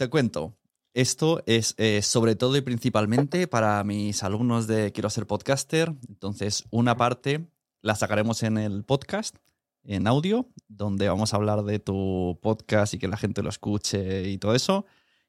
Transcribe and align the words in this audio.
Te 0.00 0.08
cuento. 0.08 0.56
Esto 0.94 1.42
es 1.44 1.74
eh, 1.76 2.00
sobre 2.00 2.34
todo 2.34 2.56
y 2.56 2.62
principalmente 2.62 3.46
para 3.46 3.84
mis 3.84 4.22
alumnos 4.22 4.66
de 4.66 4.92
Quiero 4.92 5.10
ser 5.10 5.26
podcaster. 5.26 5.94
Entonces, 6.08 6.64
una 6.70 6.96
parte 6.96 7.50
la 7.82 7.94
sacaremos 7.94 8.42
en 8.42 8.56
el 8.56 8.82
podcast, 8.82 9.36
en 9.84 10.06
audio, 10.06 10.48
donde 10.68 11.06
vamos 11.06 11.34
a 11.34 11.36
hablar 11.36 11.64
de 11.64 11.80
tu 11.80 12.38
podcast 12.40 12.94
y 12.94 12.98
que 12.98 13.08
la 13.08 13.18
gente 13.18 13.42
lo 13.42 13.50
escuche 13.50 14.26
y 14.30 14.38
todo 14.38 14.54
eso. 14.54 14.86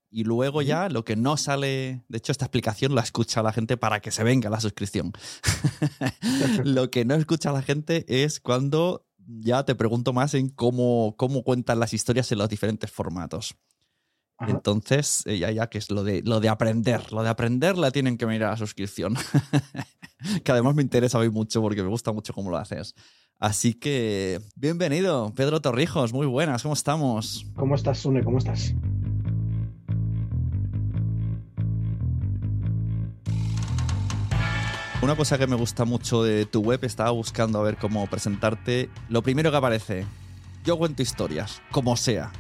Y 0.09 0.23
luego 0.23 0.61
ya 0.61 0.87
lo 0.87 1.03
que 1.03 1.17
no 1.17 1.35
sale, 1.35 2.05
de 2.07 2.17
hecho 2.17 2.31
esta 2.31 2.45
explicación 2.45 2.95
la 2.95 3.01
escucha 3.01 3.43
la 3.43 3.51
gente 3.51 3.75
para 3.75 3.99
que 3.99 4.11
se 4.11 4.23
venga 4.23 4.49
la 4.49 4.61
suscripción. 4.61 5.11
lo 6.63 6.89
que 6.89 7.03
no 7.03 7.15
escucha 7.15 7.51
la 7.51 7.61
gente 7.61 8.05
es 8.07 8.39
cuando 8.39 9.05
ya 9.17 9.65
te 9.65 9.75
pregunto 9.75 10.13
más 10.13 10.33
en 10.33 10.47
cómo, 10.47 11.15
cómo 11.17 11.43
cuentan 11.43 11.81
las 11.81 11.93
historias 11.93 12.31
en 12.31 12.37
los 12.37 12.47
diferentes 12.47 12.89
formatos. 12.89 13.57
Ajá. 14.41 14.51
Entonces, 14.51 15.23
eh, 15.27 15.37
ya, 15.37 15.51
ya 15.51 15.67
que 15.67 15.77
es 15.77 15.91
lo 15.91 16.03
de, 16.03 16.23
lo 16.23 16.39
de 16.39 16.49
aprender. 16.49 17.13
Lo 17.13 17.21
de 17.21 17.29
aprender 17.29 17.77
la 17.77 17.91
tienen 17.91 18.17
que 18.17 18.25
mirar 18.25 18.47
a 18.47 18.51
la 18.53 18.57
suscripción. 18.57 19.13
que 20.43 20.51
además 20.51 20.73
me 20.73 20.81
interesa 20.81 21.19
hoy 21.19 21.29
mucho 21.29 21.61
porque 21.61 21.83
me 21.83 21.89
gusta 21.89 22.11
mucho 22.11 22.33
cómo 22.33 22.49
lo 22.49 22.57
haces. 22.57 22.95
Así 23.37 23.75
que, 23.75 24.41
bienvenido, 24.55 25.31
Pedro 25.35 25.61
Torrijos. 25.61 26.11
Muy 26.11 26.25
buenas, 26.25 26.63
¿cómo 26.63 26.73
estamos? 26.73 27.45
¿Cómo 27.55 27.75
estás, 27.75 27.99
Sune? 27.99 28.23
¿Cómo 28.23 28.39
estás? 28.39 28.73
Una 35.03 35.15
cosa 35.15 35.37
que 35.37 35.45
me 35.45 35.55
gusta 35.55 35.85
mucho 35.85 36.23
de 36.23 36.47
tu 36.47 36.61
web, 36.61 36.79
estaba 36.83 37.11
buscando 37.11 37.59
a 37.59 37.63
ver 37.63 37.77
cómo 37.77 38.07
presentarte. 38.07 38.89
Lo 39.07 39.21
primero 39.21 39.51
que 39.51 39.57
aparece, 39.57 40.05
yo 40.63 40.79
cuento 40.79 41.03
historias, 41.03 41.61
como 41.71 41.95
sea. 41.95 42.31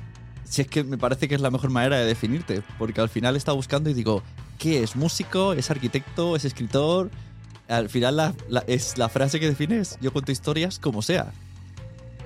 Si 0.51 0.61
es 0.61 0.67
que 0.67 0.83
me 0.83 0.97
parece 0.97 1.29
que 1.29 1.35
es 1.35 1.39
la 1.39 1.49
mejor 1.49 1.69
manera 1.69 1.97
de 1.97 2.03
definirte, 2.05 2.61
porque 2.77 2.99
al 2.99 3.07
final 3.07 3.37
estaba 3.37 3.55
buscando 3.55 3.89
y 3.89 3.93
digo, 3.93 4.21
¿qué 4.59 4.83
es? 4.83 4.97
¿Músico? 4.97 5.53
¿Es 5.53 5.71
arquitecto? 5.71 6.35
¿Es 6.35 6.43
escritor? 6.43 7.09
Al 7.69 7.87
final 7.87 8.17
la, 8.17 8.33
la- 8.49 8.65
es 8.67 8.97
la 8.97 9.07
frase 9.07 9.39
que 9.39 9.47
defines, 9.47 9.97
yo 10.01 10.11
cuento 10.11 10.33
historias 10.33 10.77
como 10.77 11.01
sea. 11.01 11.31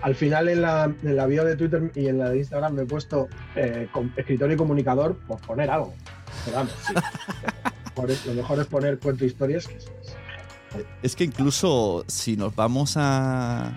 Al 0.02 0.16
final 0.16 0.50
en 0.50 0.64
la, 0.64 0.86
en 1.04 1.16
la 1.16 1.28
bio 1.28 1.45
de 1.45 1.56
Twitter 1.56 1.92
y 1.94 2.08
en 2.08 2.17
la 2.17 2.30
de 2.32 2.40
Instagram 2.40 2.73
me 2.73 2.82
he 2.82 2.86
puesto 2.88 3.28
eh, 3.56 3.88
escritor 4.17 4.52
y 4.52 4.56
comunicador 4.56 5.17
por 5.28 5.39
poner 5.42 5.70
algo. 5.70 5.94
Pero 6.45 6.58
vamos, 6.58 6.73
sí. 6.88 6.94
Por 7.95 8.10
eso, 8.12 8.30
lo 8.30 8.34
mejor 8.42 8.60
es 8.60 8.66
poner 8.66 8.98
cuento 9.00 9.23
historias 9.23 9.67
que 9.67 9.76
es- 9.78 9.86
Es 11.04 11.16
que 11.16 11.23
incluso 11.26 12.04
si 12.08 12.36
nos 12.38 12.56
vamos 12.56 12.95
a 12.98 13.72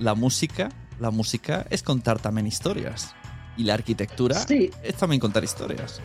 la 0.00 0.14
música, 0.16 0.70
la 0.98 1.10
música 1.12 1.66
es 1.70 1.82
contar 1.84 2.18
también 2.18 2.48
historias. 2.48 3.14
Y 3.56 3.64
la 3.64 3.74
arquitectura 3.74 4.34
Sí, 4.36 4.70
es 4.82 4.94
también 4.94 5.20
contar 5.20 5.44
historias. 5.44 6.00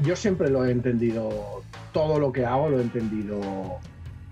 yo 0.00 0.14
siempre 0.16 0.50
lo 0.50 0.64
he 0.64 0.70
entendido, 0.70 1.62
todo 1.92 2.18
lo 2.18 2.32
que 2.32 2.44
hago 2.44 2.68
lo 2.68 2.78
he 2.78 2.82
entendido 2.82 3.40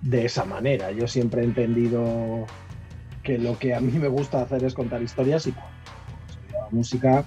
de 0.02 0.26
esa 0.26 0.44
manera. 0.44 0.90
Yo 0.92 1.06
siempre 1.08 1.40
he 1.42 1.44
entendido 1.44 2.46
que 3.22 3.38
lo 3.38 3.58
que 3.58 3.74
a 3.74 3.80
mí 3.80 3.92
me 3.98 4.08
gusta 4.08 4.42
hacer 4.42 4.64
es 4.64 4.74
contar 4.74 5.02
historias 5.02 5.46
y 5.46 5.52
cuando 5.52 5.70
estudiaba 6.28 6.68
música, 6.70 7.24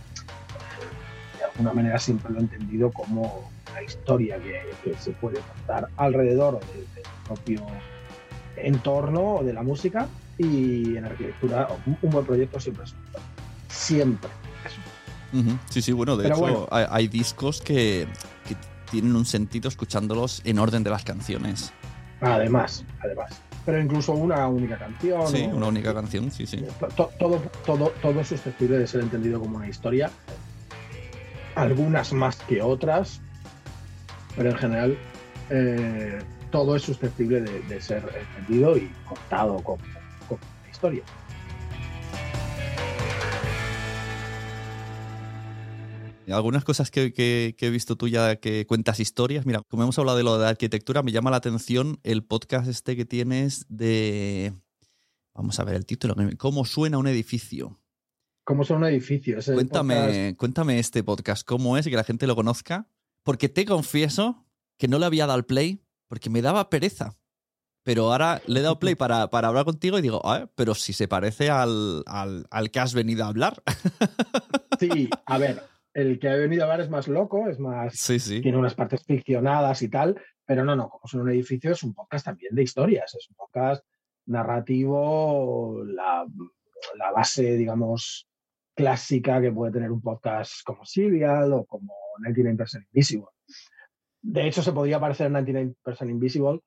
de 1.37 1.43
alguna 1.45 1.73
manera 1.73 1.99
siempre 1.99 2.31
lo 2.31 2.39
he 2.39 2.41
entendido 2.43 2.91
como 2.91 3.49
una 3.71 3.81
historia 3.83 4.37
que, 4.37 4.61
que 4.83 4.97
se 4.97 5.11
puede 5.11 5.39
contar 5.39 5.87
alrededor 5.97 6.59
de- 6.59 6.79
del 6.95 7.03
propio 7.25 7.65
entorno 8.55 9.41
de 9.43 9.53
la 9.53 9.63
música 9.63 10.07
y 10.37 10.95
en 10.97 11.05
arquitectura 11.05 11.67
un, 11.85 11.97
un 12.01 12.09
buen 12.11 12.25
proyecto 12.25 12.59
siempre 12.59 12.85
es 12.85 12.93
un 12.93 12.99
siempre 13.69 14.29
Sí, 15.69 15.81
sí, 15.81 15.91
bueno, 15.91 16.15
de 16.17 16.23
Pero 16.23 16.35
hecho 16.35 16.41
bueno. 16.41 16.67
Hay, 16.71 16.85
hay 16.89 17.07
discos 17.07 17.61
que, 17.61 18.07
que 18.47 18.55
tienen 18.91 19.15
un 19.15 19.25
sentido 19.25 19.67
escuchándolos 19.67 20.41
en 20.45 20.59
orden 20.59 20.83
de 20.83 20.89
las 20.91 21.03
canciones. 21.03 21.73
Además, 22.21 22.85
además. 23.03 23.31
Pero 23.65 23.79
incluso 23.81 24.11
una 24.11 24.47
única 24.47 24.77
canción. 24.77 25.27
Sí, 25.27 25.49
una 25.51 25.67
única 25.67 25.93
canción, 25.93 26.29
sí, 26.31 26.45
sí. 26.45 26.63
to- 26.95 27.09
todo, 27.17 27.41
todo, 27.65 27.89
todo 28.01 28.19
es 28.21 28.27
susceptible 28.27 28.77
de 28.77 28.85
ser 28.87 29.01
entendido 29.01 29.39
como 29.39 29.57
una 29.57 29.67
historia. 29.69 30.11
Algunas 31.55 32.11
más 32.13 32.35
que 32.47 32.61
otras, 32.61 33.21
pero 34.35 34.49
en 34.49 34.57
general 34.57 34.97
eh, 35.49 36.19
todo 36.51 36.75
es 36.75 36.81
susceptible 36.83 37.41
de, 37.41 37.59
de 37.61 37.79
ser 37.81 38.03
entendido 38.37 38.75
y 38.77 38.91
contado 39.07 39.55
como, 39.57 39.77
como 40.27 40.39
una 40.61 40.69
historia. 40.71 41.03
Algunas 46.31 46.63
cosas 46.63 46.89
que, 46.91 47.13
que- 47.13 47.55
que 47.57 47.67
he 47.67 47.69
visto 47.69 47.95
tú 47.95 48.07
ya 48.07 48.37
que 48.37 48.65
cuentas 48.65 48.99
historias. 48.99 49.45
Mira, 49.45 49.61
como 49.67 49.83
hemos 49.83 49.97
hablado 49.99 50.17
de 50.17 50.23
lo 50.23 50.37
de 50.37 50.47
arquitectura, 50.47 51.03
me 51.03 51.11
llama 51.11 51.31
la 51.31 51.37
atención 51.37 51.99
el 52.03 52.23
podcast 52.23 52.67
este 52.67 52.95
que 52.95 53.05
tienes 53.05 53.65
de... 53.69 54.53
Vamos 55.33 55.59
a 55.59 55.63
ver 55.63 55.75
el 55.75 55.85
título. 55.85 56.15
¿Cómo 56.37 56.63
suena 56.65 56.97
un 56.97 57.07
edificio? 57.07 57.79
¿Cómo 58.45 58.63
son 58.63 58.77
un 58.77 58.85
edificio? 58.89 59.39
Es 59.39 59.49
Cuéntame, 59.51 59.95
podcast- 59.95 60.37
cuéntame 60.37 60.79
este 60.79 61.03
podcast, 61.03 61.47
cómo 61.47 61.77
es, 61.77 61.85
que 61.85 61.95
la 61.95 62.03
gente 62.03 62.27
lo 62.27 62.35
conozca. 62.35 62.87
Porque 63.23 63.49
te 63.49 63.65
confieso 63.65 64.45
que 64.77 64.87
no 64.87 64.99
le 64.99 65.05
había 65.05 65.23
dado 65.25 65.35
al 65.37 65.45
play 65.45 65.81
porque 66.07 66.29
me 66.29 66.41
daba 66.41 66.69
pereza. 66.69 67.17
Pero 67.83 68.11
ahora 68.11 68.41
le 68.47 68.59
he 68.59 68.63
dado 68.63 68.79
play 68.79 68.95
para, 68.95 69.29
para 69.29 69.47
hablar 69.49 69.65
contigo 69.65 69.97
y 69.97 70.01
digo, 70.01 70.21
ah, 70.23 70.49
pero 70.55 70.73
si 70.75 70.93
se 70.93 71.07
parece 71.07 71.49
al, 71.49 72.03
al, 72.05 72.45
al 72.49 72.71
que 72.71 72.79
has 72.79 72.93
venido 72.93 73.23
a 73.25 73.27
hablar. 73.27 73.61
Sí, 74.79 75.09
a 75.25 75.37
ver, 75.37 75.63
el 75.93 76.19
que 76.19 76.29
ha 76.29 76.35
venido 76.35 76.63
a 76.63 76.65
hablar 76.65 76.81
es 76.81 76.89
más 76.89 77.07
loco, 77.07 77.47
es 77.47 77.59
más. 77.59 77.95
sí, 77.95 78.19
sí. 78.19 78.41
tiene 78.41 78.57
unas 78.57 78.75
partes 78.75 79.03
ficcionadas 79.03 79.81
y 79.81 79.89
tal, 79.89 80.19
pero 80.45 80.65
no, 80.65 80.75
no, 80.75 80.89
como 80.89 81.07
son 81.07 81.21
un 81.21 81.29
edificio, 81.29 81.71
es 81.71 81.83
un 81.83 81.93
podcast 81.93 82.25
también 82.25 82.53
de 82.55 82.63
historias, 82.63 83.13
es 83.15 83.29
un 83.29 83.35
podcast 83.35 83.85
narrativo, 84.25 85.83
la, 85.85 86.25
la 86.97 87.11
base, 87.11 87.55
digamos, 87.55 88.27
clásica 88.75 89.41
que 89.41 89.51
puede 89.51 89.71
tener 89.71 89.91
un 89.91 90.01
podcast 90.01 90.63
como 90.63 90.85
Serial 90.85 91.53
o 91.53 91.65
como 91.65 91.93
99% 92.25 92.85
Invisible. 92.91 93.27
De 94.21 94.47
hecho, 94.47 94.63
se 94.63 94.71
podría 94.71 94.99
parecer 94.99 95.27
a 95.27 95.41
99% 95.41 96.09
Invisible, 96.09 96.59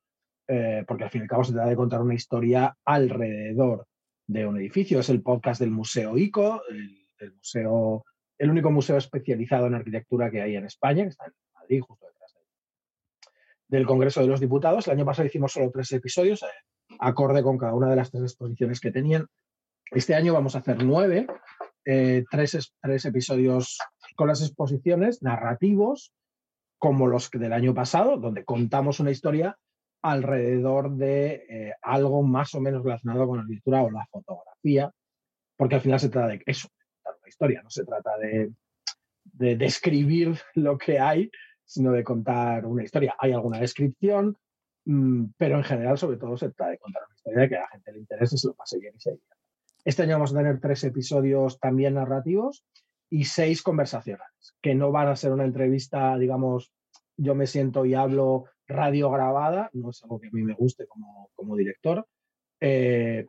eh, 0.46 0.84
porque 0.86 1.04
al 1.04 1.10
fin 1.10 1.22
y 1.22 1.24
al 1.24 1.28
cabo 1.28 1.44
se 1.44 1.52
trata 1.52 1.68
de 1.68 1.76
contar 1.76 2.00
una 2.00 2.14
historia 2.14 2.76
alrededor 2.84 3.86
de 4.26 4.46
un 4.46 4.58
edificio. 4.58 5.00
Es 5.00 5.08
el 5.08 5.22
podcast 5.22 5.60
del 5.60 5.70
Museo 5.70 6.16
ICO, 6.16 6.62
el, 6.68 7.06
el 7.18 7.34
museo, 7.34 8.04
el 8.38 8.50
único 8.50 8.70
museo 8.70 8.96
especializado 8.96 9.66
en 9.66 9.74
arquitectura 9.74 10.30
que 10.30 10.42
hay 10.42 10.56
en 10.56 10.64
España, 10.64 11.04
que 11.04 11.10
está 11.10 11.26
en 11.26 11.32
Madrid, 11.54 11.80
justo 11.80 12.06
detrás 12.06 12.34
de- 12.34 13.76
del 13.76 13.86
Congreso 13.86 14.20
de 14.20 14.26
los 14.28 14.40
Diputados. 14.40 14.86
El 14.86 14.94
año 14.94 15.04
pasado 15.04 15.26
hicimos 15.26 15.52
solo 15.52 15.70
tres 15.70 15.90
episodios, 15.92 16.42
eh, 16.42 16.46
acorde 17.00 17.42
con 17.42 17.58
cada 17.58 17.74
una 17.74 17.90
de 17.90 17.96
las 17.96 18.10
tres 18.10 18.22
exposiciones 18.22 18.80
que 18.80 18.90
tenían. 18.90 19.26
Este 19.90 20.14
año 20.14 20.32
vamos 20.32 20.54
a 20.54 20.58
hacer 20.58 20.84
nueve, 20.84 21.26
eh, 21.84 22.24
tres, 22.30 22.54
es- 22.54 22.74
tres 22.80 23.04
episodios 23.04 23.78
con 24.16 24.28
las 24.28 24.42
exposiciones 24.42 25.22
narrativos, 25.22 26.12
como 26.78 27.06
los 27.06 27.30
del 27.30 27.52
año 27.52 27.72
pasado, 27.74 28.18
donde 28.18 28.44
contamos 28.44 29.00
una 29.00 29.10
historia 29.10 29.56
alrededor 30.02 30.94
de 30.96 31.46
eh, 31.48 31.74
algo 31.82 32.22
más 32.22 32.54
o 32.54 32.60
menos 32.60 32.84
relacionado 32.84 33.26
con 33.26 33.38
la 33.38 33.42
arquitectura 33.42 33.82
o 33.82 33.90
la 33.90 34.06
fotografía, 34.06 34.92
porque 35.56 35.76
al 35.76 35.80
final 35.80 35.98
se 35.98 36.10
trata 36.10 36.28
de 36.28 36.42
eso, 36.46 36.68
una 37.26 37.30
historia, 37.30 37.62
no 37.62 37.70
se 37.70 37.84
trata 37.84 38.16
de, 38.18 38.52
de 39.24 39.56
describir 39.56 40.38
lo 40.54 40.78
que 40.78 41.00
hay, 41.00 41.30
sino 41.64 41.90
de 41.90 42.04
contar 42.04 42.64
una 42.64 42.84
historia. 42.84 43.16
Hay 43.18 43.32
alguna 43.32 43.58
descripción, 43.58 44.36
mm, 44.84 45.24
pero 45.36 45.56
en 45.56 45.64
general, 45.64 45.98
sobre 45.98 46.18
todo, 46.18 46.36
se 46.36 46.50
trata 46.50 46.70
de 46.70 46.78
contar 46.78 47.02
una 47.06 47.16
historia 47.16 47.40
de 47.40 47.48
que 47.48 47.56
a 47.56 47.60
la 47.62 47.68
gente 47.68 47.92
le 47.92 47.98
interese, 47.98 48.38
se 48.38 48.48
lo 48.48 48.54
pase 48.54 48.78
bien 48.78 48.94
y 48.96 49.00
se 49.00 49.10
divierta. 49.10 49.36
Este 49.84 50.02
año 50.02 50.14
vamos 50.14 50.32
a 50.32 50.38
tener 50.38 50.60
tres 50.60 50.84
episodios 50.84 51.58
también 51.58 51.94
narrativos 51.94 52.64
y 53.10 53.24
seis 53.24 53.62
conversacionales, 53.62 54.54
que 54.62 54.74
no 54.74 54.92
van 54.92 55.08
a 55.08 55.16
ser 55.16 55.32
una 55.32 55.44
entrevista, 55.44 56.16
digamos, 56.16 56.72
yo 57.16 57.34
me 57.34 57.46
siento 57.46 57.84
y 57.84 57.94
hablo 57.94 58.44
radio 58.68 59.10
grabada, 59.10 59.70
no 59.72 59.90
es 59.90 60.02
algo 60.02 60.20
que 60.20 60.28
a 60.28 60.32
mí 60.32 60.42
me 60.42 60.54
guste 60.54 60.86
como, 60.86 61.30
como 61.34 61.56
director, 61.56 62.06
eh, 62.60 63.26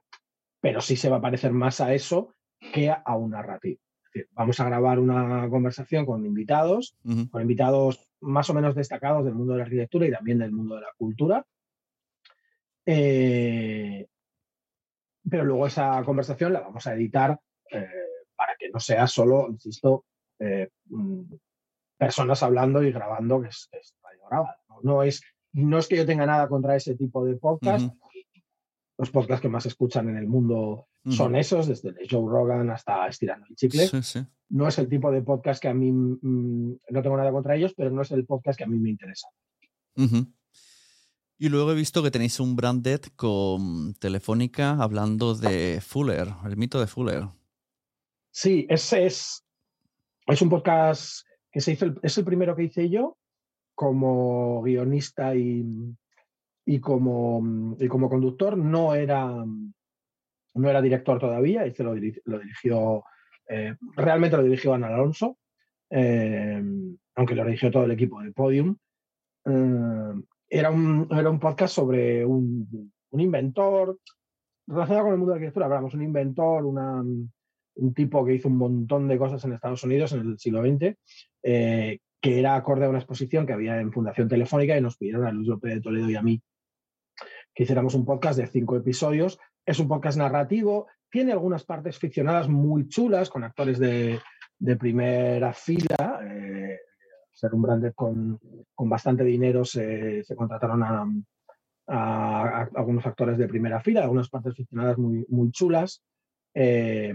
pero 0.59 0.81
sí 0.81 0.95
se 0.95 1.09
va 1.09 1.17
a 1.17 1.21
parecer 1.21 1.51
más 1.51 1.79
a 1.79 1.93
eso 1.93 2.33
que 2.73 2.89
a 2.89 3.15
un 3.15 3.31
narrativo. 3.31 3.79
Decir, 4.17 4.29
vamos 4.33 4.59
a 4.59 4.65
grabar 4.65 4.99
una 4.99 5.49
conversación 5.49 6.05
con 6.05 6.25
invitados, 6.25 6.95
con 7.31 7.41
invitados 7.41 7.99
más 8.21 8.49
o 8.49 8.53
menos 8.53 8.75
destacados 8.75 9.25
del 9.25 9.35
mundo 9.35 9.53
de 9.53 9.59
la 9.59 9.65
arquitectura 9.65 10.07
y 10.07 10.11
también 10.11 10.39
del 10.39 10.51
mundo 10.51 10.75
de 10.75 10.81
la 10.81 10.93
cultura. 10.97 11.45
Eh, 12.85 14.07
pero 15.29 15.43
luego 15.43 15.67
esa 15.67 16.01
conversación 16.03 16.53
la 16.53 16.61
vamos 16.61 16.87
a 16.87 16.95
editar 16.95 17.37
eh, 17.71 17.87
para 18.35 18.55
que 18.57 18.69
no 18.69 18.79
sea 18.79 19.07
solo, 19.07 19.47
insisto, 19.49 20.05
eh, 20.39 20.69
mm, 20.85 21.23
personas 21.97 22.41
hablando 22.43 22.81
y 22.81 22.91
grabando, 22.91 23.41
que 23.41 23.49
es, 23.49 23.67
que 23.71 23.79
es 23.79 23.95
radio 24.01 24.25
grabada. 24.29 24.57
¿no? 24.69 24.79
No 24.83 25.03
es, 25.03 25.21
no 25.51 25.77
es 25.77 25.87
que 25.87 25.97
yo 25.97 26.05
tenga 26.05 26.25
nada 26.25 26.47
contra 26.47 26.75
ese 26.75 26.95
tipo 26.95 27.25
de 27.25 27.35
podcast. 27.35 27.91
Los 28.97 29.11
podcasts 29.11 29.41
que 29.41 29.49
más 29.49 29.65
escuchan 29.67 30.09
en 30.09 30.17
el 30.17 30.27
mundo 30.27 30.87
son 31.09 31.35
esos, 31.35 31.67
desde 31.67 31.93
Joe 32.09 32.29
Rogan 32.29 32.69
hasta 32.71 33.07
Estirando 33.07 33.45
el 33.49 33.55
Chicle. 33.55 33.87
Sí, 33.87 34.01
sí. 34.01 34.25
No 34.49 34.67
es 34.67 34.77
el 34.79 34.89
tipo 34.89 35.11
de 35.11 35.21
podcast 35.21 35.61
que 35.61 35.67
a 35.67 35.73
mí, 35.73 35.91
mm, 35.91 36.77
no 36.89 37.01
tengo 37.01 37.15
nada 37.15 37.31
contra 37.31 37.55
ellos, 37.55 37.73
pero 37.77 37.91
no 37.91 38.01
es 38.01 38.11
el 38.11 38.25
podcast 38.25 38.57
que 38.57 38.63
a 38.63 38.67
mí 38.67 38.77
me 38.79 38.89
interesa. 38.89 39.27
Y 41.39 41.49
luego 41.49 41.71
he 41.71 41.75
visto 41.75 42.01
que 42.01 42.11
tenéis 42.11 42.39
un 42.39 42.55
branded 42.55 43.01
con 43.15 43.93
Telefónica 43.95 44.71
hablando 44.81 45.35
de 45.35 45.79
Fuller, 45.81 46.29
el 46.45 46.57
mito 46.57 46.79
de 46.79 46.87
Fuller. 46.87 47.27
Sí, 48.31 48.65
ese 48.69 49.05
es, 49.05 49.43
es 50.25 50.41
un 50.41 50.49
podcast 50.49 51.25
que 51.51 51.61
se 51.61 51.73
hizo, 51.73 51.85
el- 51.85 51.99
es 52.01 52.17
el 52.17 52.25
primero 52.25 52.55
que 52.55 52.63
hice 52.63 52.89
yo 52.89 53.17
como 53.75 54.61
guionista 54.63 55.35
y, 55.35 55.63
y, 56.67 56.79
como, 56.81 57.75
y 57.79 57.87
como 57.87 58.09
conductor. 58.09 58.57
No 58.57 58.93
era, 58.93 59.25
no 59.25 60.69
era 60.69 60.81
director 60.81 61.17
todavía, 61.17 61.65
este 61.65 61.83
lo, 61.83 61.95
diri- 61.95 62.21
lo 62.25 62.39
dirigió, 62.39 63.03
eh, 63.47 63.75
realmente 63.95 64.35
lo 64.37 64.43
dirigió 64.43 64.73
Ana 64.73 64.87
Alonso, 64.87 65.37
eh, 65.89 66.61
aunque 67.15 67.35
lo 67.35 67.45
dirigió 67.45 67.71
todo 67.71 67.85
el 67.85 67.91
equipo 67.91 68.21
de 68.21 68.33
Podium. 68.33 68.75
Eh, 69.45 70.13
era, 70.49 70.69
un, 70.69 71.07
era 71.09 71.29
un 71.29 71.39
podcast 71.39 71.73
sobre 71.73 72.25
un, 72.25 72.91
un 73.11 73.21
inventor, 73.21 73.97
relacionado 74.67 75.05
con 75.05 75.13
el 75.13 75.19
mundo 75.19 75.33
de 75.33 75.39
la 75.39 75.45
arquitectura, 75.45 75.65
hablamos, 75.67 75.93
un 75.93 76.03
inventor, 76.03 76.65
una, 76.65 77.01
un 77.01 77.93
tipo 77.93 78.25
que 78.25 78.33
hizo 78.33 78.49
un 78.49 78.57
montón 78.57 79.07
de 79.07 79.17
cosas 79.17 79.43
en 79.45 79.53
Estados 79.53 79.83
Unidos 79.85 80.11
en 80.11 80.19
el 80.19 80.37
siglo 80.37 80.61
XX, 80.61 80.97
que 82.19 82.39
era 82.39 82.55
acorde 82.55 82.85
a 82.85 82.89
una 82.89 82.97
exposición 82.97 83.45
que 83.45 83.53
había 83.53 83.79
en 83.79 83.93
Fundación 83.93 84.27
Telefónica 84.27 84.75
y 84.77 84.81
nos 84.81 84.97
pidieron 84.97 85.25
a 85.25 85.31
Luis 85.31 85.47
López 85.47 85.75
de 85.75 85.81
Toledo 85.81 86.09
y 86.09 86.15
a 86.15 86.21
mí 86.23 86.41
que 87.57 87.63
hiciéramos 87.63 87.95
un 87.95 88.05
podcast 88.05 88.37
de 88.37 88.45
cinco 88.45 88.77
episodios. 88.77 89.39
Es 89.65 89.79
un 89.79 89.87
podcast 89.87 90.15
narrativo, 90.15 90.85
tiene 91.09 91.31
algunas 91.31 91.63
partes 91.63 91.97
ficcionadas 91.97 92.47
muy 92.47 92.87
chulas 92.87 93.31
con 93.31 93.43
actores 93.43 93.79
de, 93.79 94.21
primera 94.79 95.51
fila. 95.53 96.21
eh, 96.23 96.77
ser 97.33 97.55
un 97.55 97.63
branded 97.63 97.93
con, 97.95 98.39
con 98.75 98.87
bastante 98.87 99.23
dinero 99.23 99.65
se, 99.65 100.23
contrataron 100.35 100.83
a, 101.87 102.69
algunos 102.75 103.07
actores 103.07 103.39
de 103.39 103.47
primera 103.47 103.81
fila, 103.81 104.03
algunas 104.03 104.29
partes 104.29 104.53
ficcionadas 104.53 104.99
muy, 104.99 105.25
muy 105.27 105.49
chulas. 105.49 106.03
Eh, 106.53 107.11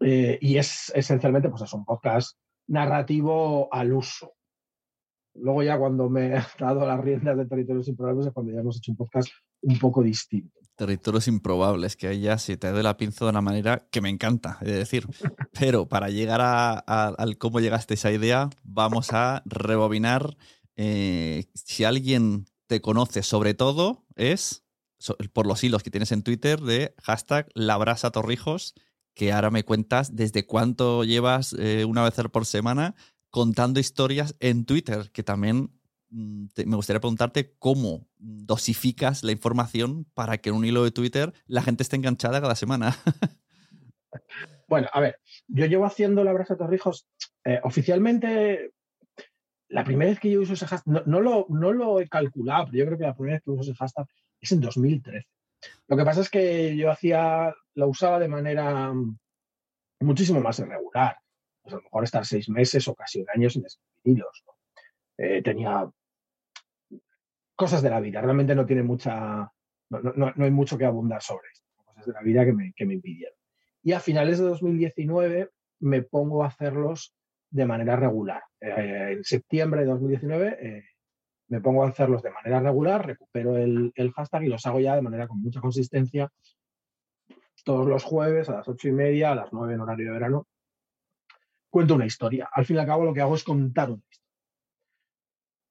eh, 0.00 0.38
y 0.42 0.58
es 0.58 0.92
esencialmente 0.94 1.48
pues 1.48 1.62
es 1.62 1.72
un 1.72 1.86
podcast 1.86 2.36
narrativo 2.66 3.66
al 3.72 3.94
uso. 3.94 4.34
Luego 5.34 5.62
ya 5.62 5.78
cuando 5.78 6.08
me 6.08 6.36
he 6.36 6.42
dado 6.58 6.86
las 6.86 7.00
riendas 7.00 7.36
de 7.36 7.46
Territorios 7.46 7.88
Improbables 7.88 8.26
es 8.26 8.32
cuando 8.32 8.52
ya 8.52 8.60
hemos 8.60 8.76
hecho 8.76 8.92
un 8.92 8.96
podcast 8.96 9.28
un 9.62 9.78
poco 9.78 10.02
distinto. 10.02 10.58
Territorios 10.76 11.28
improbables, 11.28 11.96
que 11.96 12.08
ahí 12.08 12.22
ya 12.22 12.36
se 12.36 12.56
te 12.56 12.68
doy 12.70 12.82
la 12.82 12.96
pinza 12.96 13.24
de 13.24 13.30
una 13.30 13.40
manera 13.40 13.86
que 13.92 14.00
me 14.00 14.08
encanta, 14.08 14.58
es 14.60 14.72
decir. 14.72 15.06
Pero 15.58 15.86
para 15.88 16.08
llegar 16.10 16.40
a, 16.40 16.72
a- 16.86 17.14
al 17.16 17.38
cómo 17.38 17.60
llegaste 17.60 17.94
a 17.94 17.96
esa 17.96 18.10
idea, 18.12 18.50
vamos 18.64 19.12
a 19.12 19.42
rebobinar. 19.46 20.36
eh, 20.76 21.44
si 21.54 21.84
alguien 21.84 22.46
te 22.66 22.80
conoce, 22.80 23.22
sobre 23.22 23.54
todo, 23.54 24.04
es 24.16 24.64
so- 24.98 25.16
por 25.32 25.46
los 25.46 25.62
hilos 25.62 25.82
que 25.84 25.90
tienes 25.90 26.10
en 26.10 26.22
Twitter 26.24 26.60
de 26.60 26.94
hashtag 27.02 27.48
Labrasa 27.54 28.10
Torrijos, 28.10 28.74
que 29.14 29.32
ahora 29.32 29.52
me 29.52 29.62
cuentas 29.64 30.16
desde 30.16 30.44
cuánto 30.44 31.04
llevas 31.04 31.54
eh, 31.56 31.84
una 31.84 32.02
vez 32.02 32.14
por 32.32 32.46
semana 32.46 32.96
contando 33.34 33.80
historias 33.80 34.36
en 34.38 34.64
Twitter, 34.64 35.10
que 35.10 35.24
también 35.24 35.72
mm, 36.10 36.46
me 36.66 36.76
gustaría 36.76 37.00
preguntarte 37.00 37.56
cómo 37.58 38.06
dosificas 38.16 39.24
la 39.24 39.32
información 39.32 40.04
para 40.14 40.38
que 40.38 40.50
en 40.50 40.54
un 40.54 40.64
hilo 40.64 40.84
de 40.84 40.92
Twitter 40.92 41.32
la 41.46 41.60
gente 41.60 41.82
esté 41.82 41.96
enganchada 41.96 42.40
cada 42.40 42.54
semana. 42.54 42.96
Bueno, 44.66 44.88
a 44.92 45.00
ver, 45.00 45.18
yo 45.48 45.66
llevo 45.66 45.84
haciendo 45.84 46.24
la 46.24 46.32
brasa 46.32 46.56
Torrijos 46.56 47.06
eh, 47.44 47.60
oficialmente. 47.64 48.72
La 49.68 49.84
primera 49.84 50.10
vez 50.10 50.20
que 50.20 50.30
yo 50.30 50.40
uso 50.40 50.54
ese 50.54 50.66
hashtag, 50.66 50.90
no, 50.90 51.02
no 51.04 51.20
lo, 51.20 51.46
no 51.50 51.72
lo 51.72 52.00
he 52.00 52.08
calculado, 52.08 52.66
pero 52.66 52.78
yo 52.78 52.86
creo 52.86 52.98
que 52.98 53.04
la 53.04 53.14
primera 53.14 53.36
vez 53.36 53.42
que 53.42 53.50
uso 53.50 53.62
ese 53.62 53.74
hashtag 53.74 54.06
es 54.40 54.52
en 54.52 54.60
2013. 54.60 55.26
Lo 55.88 55.96
que 55.96 56.04
pasa 56.04 56.20
es 56.22 56.30
que 56.30 56.76
yo 56.76 56.90
hacía, 56.90 57.54
lo 57.74 57.88
usaba 57.88 58.18
de 58.18 58.28
manera 58.28 58.92
mm, 58.92 59.18
muchísimo 60.00 60.40
más 60.40 60.58
irregular. 60.60 61.18
Pues 61.64 61.72
a 61.74 61.76
lo 61.78 61.82
mejor 61.82 62.04
estar 62.04 62.24
seis 62.26 62.48
meses 62.48 62.86
o 62.88 62.94
casi 62.94 63.22
un 63.22 63.26
año 63.34 63.48
sin 63.50 63.64
escribir 63.64 64.18
hilos, 64.18 64.44
¿no? 64.46 64.52
Eh, 65.16 65.42
tenía 65.42 65.90
cosas 67.56 67.82
de 67.82 67.90
la 67.90 68.00
vida, 68.00 68.20
realmente 68.20 68.54
no 68.54 68.66
tiene 68.66 68.82
mucha, 68.82 69.50
no, 69.90 70.00
no- 70.02 70.12
no- 70.14 70.32
no 70.36 70.44
hay 70.44 70.50
mucho 70.50 70.76
que 70.76 70.84
abundar 70.84 71.22
sobre 71.22 71.48
esto, 71.52 71.66
cosas 71.84 72.06
de 72.06 72.12
la 72.12 72.20
vida 72.22 72.44
que 72.44 72.52
me, 72.52 72.72
que 72.74 72.84
me 72.84 72.94
impidieron. 72.94 73.36
Y 73.82 73.92
a 73.92 74.00
finales 74.00 74.38
de 74.38 74.44
2019 74.44 75.50
me 75.80 76.02
pongo 76.02 76.44
a 76.44 76.48
hacerlos 76.48 77.14
de 77.50 77.64
manera 77.66 77.96
regular. 77.96 78.42
Eh, 78.60 79.12
en 79.12 79.24
septiembre 79.24 79.80
de 79.82 79.86
2019 79.86 80.58
eh, 80.60 80.84
me 81.48 81.60
pongo 81.60 81.84
a 81.84 81.88
hacerlos 81.88 82.22
de 82.22 82.30
manera 82.30 82.60
regular, 82.60 83.06
recupero 83.06 83.56
el, 83.56 83.92
el 83.94 84.12
hashtag 84.12 84.44
y 84.44 84.48
los 84.48 84.66
hago 84.66 84.80
ya 84.80 84.96
de 84.96 85.02
manera 85.02 85.28
con 85.28 85.40
mucha 85.40 85.60
consistencia 85.60 86.30
todos 87.64 87.86
los 87.86 88.02
jueves 88.04 88.48
a 88.50 88.56
las 88.56 88.68
ocho 88.68 88.88
y 88.88 88.92
media, 88.92 89.32
a 89.32 89.34
las 89.34 89.52
nueve 89.52 89.74
en 89.74 89.80
horario 89.80 90.06
de 90.06 90.12
verano. 90.12 90.46
Cuento 91.74 91.96
una 91.96 92.06
historia. 92.06 92.48
Al 92.52 92.64
fin 92.64 92.76
y 92.76 92.78
al 92.78 92.86
cabo 92.86 93.04
lo 93.04 93.12
que 93.12 93.20
hago 93.20 93.34
es 93.34 93.42
contar 93.42 93.90
una 93.90 94.04
historia. 94.08 94.38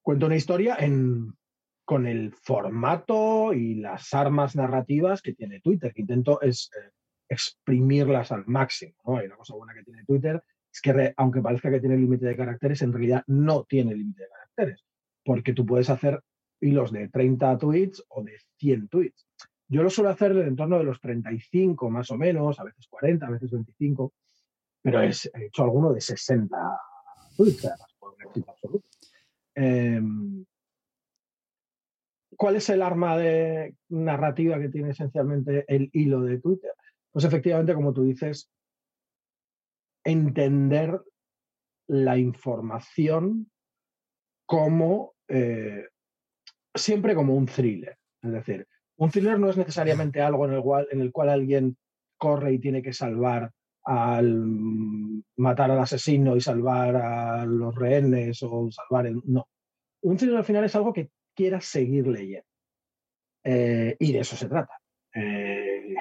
Cuento 0.02 0.26
una 0.26 0.36
historia 0.36 0.76
en, 0.78 1.32
con 1.82 2.06
el 2.06 2.34
formato 2.34 3.54
y 3.54 3.76
las 3.76 4.12
armas 4.12 4.54
narrativas 4.54 5.22
que 5.22 5.32
tiene 5.32 5.60
Twitter, 5.60 5.94
que 5.94 6.02
intento 6.02 6.42
es 6.42 6.70
eh, 6.76 6.90
exprimirlas 7.26 8.32
al 8.32 8.44
máximo. 8.44 8.92
¿no? 9.06 9.16
Hay 9.16 9.24
una 9.24 9.36
cosa 9.36 9.54
buena 9.54 9.72
que 9.72 9.82
tiene 9.82 10.04
Twitter, 10.04 10.44
es 10.70 10.82
que 10.82 11.14
aunque 11.16 11.40
parezca 11.40 11.70
que 11.70 11.80
tiene 11.80 11.96
límite 11.96 12.26
de 12.26 12.36
caracteres, 12.36 12.82
en 12.82 12.92
realidad 12.92 13.24
no 13.26 13.64
tiene 13.64 13.94
límite 13.94 14.24
de 14.24 14.28
caracteres, 14.28 14.84
porque 15.24 15.54
tú 15.54 15.64
puedes 15.64 15.88
hacer 15.88 16.20
hilos 16.60 16.92
de 16.92 17.08
30 17.08 17.56
tweets 17.56 18.04
o 18.08 18.22
de 18.22 18.36
100 18.58 18.88
tweets. 18.88 19.26
Yo 19.68 19.82
lo 19.82 19.88
suelo 19.88 20.10
hacer 20.10 20.32
en 20.36 20.54
torno 20.54 20.76
de 20.76 20.84
los 20.84 21.00
35 21.00 21.88
más 21.88 22.10
o 22.10 22.18
menos, 22.18 22.60
a 22.60 22.64
veces 22.64 22.88
40, 22.88 23.26
a 23.26 23.30
veces 23.30 23.50
25, 23.50 24.12
pero 24.84 25.00
es- 25.00 25.30
he 25.34 25.46
hecho 25.46 25.64
alguno 25.64 25.92
de 25.94 26.00
60 26.00 26.78
tweets, 27.36 27.64
absoluto. 27.64 28.86
Em, 29.54 30.44
¿Cuál 32.36 32.56
es 32.56 32.68
el 32.68 32.82
arma 32.82 33.16
de 33.16 33.76
narrativa 33.90 34.58
que 34.58 34.68
tiene 34.68 34.90
esencialmente 34.90 35.64
el 35.68 35.88
hilo 35.92 36.20
de 36.20 36.40
Twitter? 36.40 36.72
Pues 37.12 37.24
efectivamente, 37.24 37.74
como 37.74 37.92
tú 37.94 38.02
dices, 38.02 38.50
entender 40.04 41.00
la 41.86 42.18
información 42.18 43.50
como 44.46 45.14
eh, 45.28 45.86
siempre 46.74 47.14
como 47.14 47.34
un 47.36 47.46
thriller. 47.46 47.96
Es 48.20 48.32
decir, 48.32 48.66
un 48.96 49.10
thriller 49.10 49.38
no 49.38 49.48
es 49.48 49.56
necesariamente 49.56 50.20
algo 50.20 50.44
en 50.46 50.54
el 50.54 50.60
cual, 50.62 50.88
en 50.90 51.00
el 51.00 51.12
cual 51.12 51.28
alguien 51.30 51.76
corre 52.18 52.52
y 52.52 52.58
tiene 52.58 52.82
que 52.82 52.92
salvar 52.92 53.52
al 53.84 55.22
matar 55.36 55.70
al 55.70 55.80
asesino 55.80 56.36
y 56.36 56.40
salvar 56.40 56.96
a 56.96 57.44
los 57.44 57.74
rehenes 57.74 58.42
o 58.42 58.70
salvar 58.70 59.06
el. 59.06 59.20
No. 59.24 59.48
Un 60.02 60.16
thriller 60.16 60.38
al 60.38 60.44
final 60.44 60.64
es 60.64 60.74
algo 60.74 60.92
que 60.92 61.10
quieras 61.34 61.64
seguir 61.64 62.06
leyendo. 62.06 62.46
Eh, 63.42 63.96
y 63.98 64.12
de 64.12 64.20
eso 64.20 64.36
se 64.36 64.48
trata. 64.48 64.80
Eh, 65.14 65.94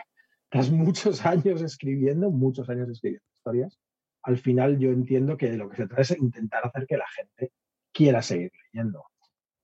tras 0.50 0.70
muchos 0.72 1.26
años 1.26 1.62
escribiendo, 1.62 2.32
muchos 2.32 2.70
años 2.70 2.90
escribiendo 2.90 3.26
historias, 3.38 3.80
al 4.24 4.38
final 4.38 4.80
yo 4.80 4.90
entiendo 4.90 5.36
que 5.36 5.52
lo 5.54 5.70
que 5.70 5.78
se 5.78 5.88
trata 5.88 6.02
es 6.02 6.18
intentar 6.18 6.66
hacer 6.66 6.88
que 6.88 6.98
la 6.98 7.08
gente 7.10 7.52
quiera 7.92 8.22
seguir 8.22 8.52
leyendo. 8.72 9.06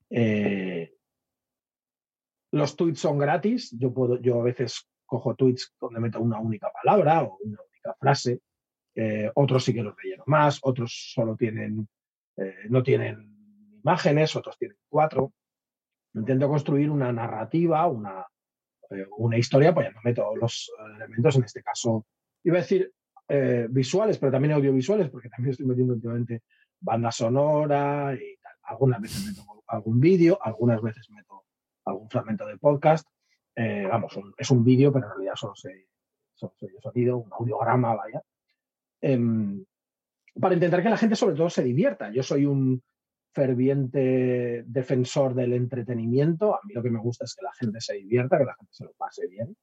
Eh, 0.09 0.93
los 2.51 2.75
tweets 2.75 2.99
son 2.99 3.17
gratis. 3.17 3.71
Yo 3.77 3.93
puedo, 3.93 4.19
yo 4.19 4.41
a 4.41 4.43
veces 4.43 4.89
cojo 5.05 5.35
tweets 5.35 5.73
donde 5.79 5.99
meto 5.99 6.19
una 6.19 6.39
única 6.39 6.71
palabra 6.71 7.23
o 7.23 7.37
una 7.43 7.57
frase. 7.99 8.39
Eh, 8.95 9.31
otros 9.35 9.63
sí 9.63 9.73
que 9.73 9.83
los 9.83 9.95
relleno 9.95 10.23
más, 10.27 10.59
otros 10.61 11.11
solo 11.13 11.35
tienen, 11.35 11.87
eh, 12.37 12.65
no 12.69 12.83
tienen 12.83 13.71
imágenes, 13.81 14.35
otros 14.35 14.57
tienen 14.57 14.77
cuatro. 14.87 15.33
Intento 16.13 16.47
construir 16.47 16.89
una 16.89 17.11
narrativa, 17.13 17.87
una, 17.87 18.25
eh, 18.89 19.05
una 19.17 19.37
historia, 19.37 19.69
apoyándome 19.69 20.13
todos 20.13 20.37
los 20.37 20.71
elementos. 20.95 21.35
En 21.35 21.43
este 21.43 21.61
caso, 21.61 22.05
iba 22.43 22.57
a 22.57 22.61
decir 22.61 22.91
eh, 23.27 23.67
visuales, 23.69 24.17
pero 24.17 24.31
también 24.31 24.53
audiovisuales, 24.53 25.09
porque 25.09 25.29
también 25.29 25.51
estoy 25.51 25.67
metiendo 25.67 25.93
últimamente 25.93 26.41
banda 26.79 27.11
sonora 27.11 28.15
y 28.15 28.37
tal. 28.41 28.53
Algunas 28.63 29.01
veces 29.01 29.25
meto 29.25 29.63
algún 29.67 29.99
vídeo, 29.99 30.39
algunas 30.41 30.81
veces 30.81 31.09
meto 31.11 31.43
algún 31.85 32.09
fragmento 32.09 32.47
de 32.47 32.57
podcast. 32.57 33.07
Eh, 33.55 33.85
vamos, 33.87 34.17
es 34.37 34.49
un 34.49 34.63
vídeo, 34.63 34.91
pero 34.91 35.05
en 35.05 35.11
realidad 35.11 35.35
solo 35.35 35.53
soy 35.55 35.85
sonido, 36.81 37.17
un 37.17 37.31
audiograma, 37.31 37.95
vaya. 37.95 38.21
Em, 39.01 39.63
para 40.39 40.53
intentar 40.53 40.81
que 40.81 40.89
la 40.89 40.97
gente 40.97 41.15
sobre 41.15 41.35
todo 41.35 41.49
se 41.49 41.63
divierta. 41.63 42.11
Yo 42.11 42.23
soy 42.23 42.45
un 42.45 42.81
ferviente 43.33 44.63
defensor 44.65 45.33
del 45.33 45.53
entretenimiento. 45.53 46.55
A 46.55 46.59
mí 46.63 46.73
lo 46.73 46.83
que 46.83 46.89
me 46.89 46.99
gusta 46.99 47.25
es 47.25 47.35
que 47.35 47.43
la 47.43 47.53
gente 47.53 47.79
se 47.81 47.95
divierta, 47.95 48.37
que 48.37 48.45
la 48.45 48.55
gente 48.55 48.73
se 48.73 48.85
lo 48.85 48.93
pase 48.93 49.27
bien. 49.27 49.55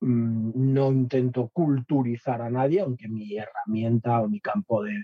Mm, 0.00 0.74
no 0.74 0.92
intento 0.92 1.48
culturizar 1.52 2.42
a 2.42 2.50
nadie, 2.50 2.80
aunque 2.80 3.08
mi 3.08 3.36
herramienta 3.36 4.20
o 4.20 4.28
mi 4.28 4.40
campo 4.40 4.82
de, 4.82 4.94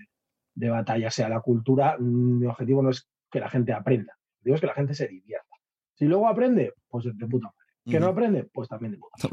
de 0.53 0.69
batalla 0.69 1.09
sea 1.09 1.29
la 1.29 1.41
cultura. 1.41 1.97
Mi 1.99 2.45
objetivo 2.45 2.81
no 2.81 2.89
es 2.89 3.07
que 3.29 3.39
la 3.39 3.49
gente 3.49 3.73
aprenda, 3.73 4.13
digo 4.41 4.55
es 4.55 4.61
que 4.61 4.67
la 4.67 4.73
gente 4.73 4.93
se 4.93 5.07
divierta. 5.07 5.55
Si 5.93 6.05
luego 6.05 6.27
aprende, 6.27 6.73
pues 6.89 7.05
de 7.05 7.27
puta 7.27 7.47
madre. 7.47 7.60
Que 7.83 7.99
no 7.99 8.07
aprende, 8.07 8.43
pues 8.53 8.69
también 8.69 8.91
de 8.91 8.99
puta. 8.99 9.27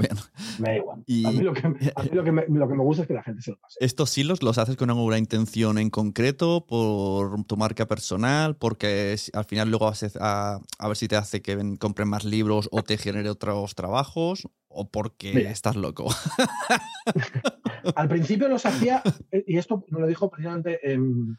Me 0.59 0.69
da 0.69 0.77
igual. 0.77 0.99
a 1.01 1.31
mí, 1.31 1.41
lo 1.41 1.53
que, 1.53 2.33
me, 2.33 2.83
gusta 2.83 3.03
es 3.03 3.09
que 3.09 3.15
la 3.15 3.23
gente 3.23 3.43
se 3.43 3.51
lo 3.51 3.59
pase. 3.59 3.77
¿Estos 3.81 4.17
hilos 4.17 4.43
los 4.43 4.57
haces 4.57 4.77
con 4.77 4.89
alguna 4.89 5.19
intención 5.19 5.79
en 5.79 5.91
concreto, 5.91 6.65
por 6.67 7.45
tu 7.45 7.57
marca 7.57 7.87
personal, 7.87 8.57
porque 8.57 9.17
al 9.35 9.45
final 9.45 9.71
luego 9.71 9.87
vas 9.87 10.17
a, 10.17 10.61
a 10.79 10.89
ver 10.89 10.97
si 10.97 11.09
te 11.09 11.17
hace 11.17 11.43
que 11.43 11.59
compren 11.79 12.09
más 12.09 12.25
libros 12.25 12.69
o 12.73 12.83
te 12.83 12.97
genere 12.97 13.29
otros 13.29 13.75
trabajos, 13.75 14.49
o 14.69 14.89
porque 14.89 15.33
estás 15.51 15.77
loco? 15.77 16.09
al 17.97 18.09
principio 18.09 18.49
los 18.49 18.65
hacía, 18.65 19.03
y 19.47 19.59
esto 19.59 19.85
me 19.89 20.01
lo 20.01 20.07
dijo 20.07 20.31
precisamente... 20.31 20.81
Mm, 20.97 21.35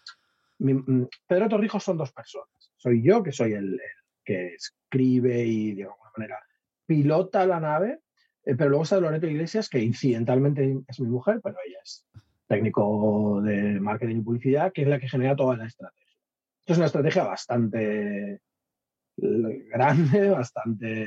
Pedro 1.25 1.47
Torrijos 1.47 1.81
son 1.85 1.97
dos 1.97 2.11
personas. 2.11 2.49
Soy 2.75 3.01
yo, 3.01 3.23
que 3.23 3.31
soy 3.31 3.53
el, 3.53 3.79
que 4.25 4.53
escribe 4.55 5.43
y 5.43 5.73
de 5.73 5.83
alguna 5.83 6.11
manera 6.15 6.39
pilota 6.89 7.45
la 7.45 7.59
nave, 7.59 7.99
eh, 8.43 8.55
pero 8.55 8.71
luego 8.71 8.83
está 8.83 8.99
Loreto 8.99 9.27
Iglesias, 9.27 9.69
que 9.69 9.79
incidentalmente 9.79 10.79
es 10.87 10.99
mi 10.99 11.07
mujer, 11.07 11.39
pero 11.43 11.55
ella 11.63 11.77
es 11.83 12.07
técnico 12.47 13.41
de 13.43 13.79
marketing 13.79 14.17
y 14.17 14.21
publicidad, 14.21 14.73
que 14.73 14.81
es 14.81 14.87
la 14.87 14.99
que 14.99 15.07
genera 15.07 15.35
toda 15.35 15.55
la 15.55 15.67
estrategia. 15.67 16.17
Esto 16.61 16.73
es 16.73 16.77
una 16.79 16.87
estrategia 16.87 17.23
bastante 17.25 18.41
grande, 19.15 20.29
bastante 20.31 21.05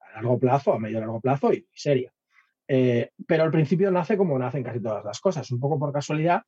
a 0.00 0.12
largo 0.14 0.38
plazo, 0.38 0.72
a 0.72 0.78
medio 0.78 1.00
largo 1.00 1.20
plazo 1.20 1.52
y 1.52 1.66
seria. 1.74 2.10
Eh, 2.66 3.10
pero 3.26 3.42
al 3.42 3.50
principio 3.50 3.90
nace 3.90 4.16
como 4.16 4.38
nacen 4.38 4.62
casi 4.62 4.80
todas 4.80 5.04
las 5.04 5.20
cosas, 5.20 5.50
un 5.50 5.60
poco 5.60 5.78
por 5.78 5.92
casualidad 5.92 6.44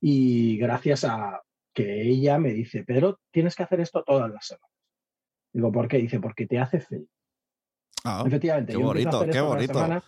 y 0.00 0.56
gracias 0.56 1.04
a 1.04 1.42
que 1.74 2.00
ella 2.00 2.38
me 2.38 2.54
dice, 2.54 2.84
Pedro, 2.84 3.20
tienes 3.30 3.54
que 3.54 3.64
hacer 3.64 3.80
esto 3.80 4.02
todas 4.02 4.30
las 4.30 4.46
semanas. 4.46 4.78
Digo, 5.52 5.72
¿por 5.72 5.88
qué? 5.88 5.98
Dice, 5.98 6.20
porque 6.20 6.46
te 6.46 6.58
hace 6.58 6.80
feliz. 6.80 7.17
Ah, 8.04 8.24
Efectivamente. 8.26 8.72
Qué 8.72 8.78
bonito, 8.78 9.26
qué 9.30 9.40
bonito. 9.40 10.02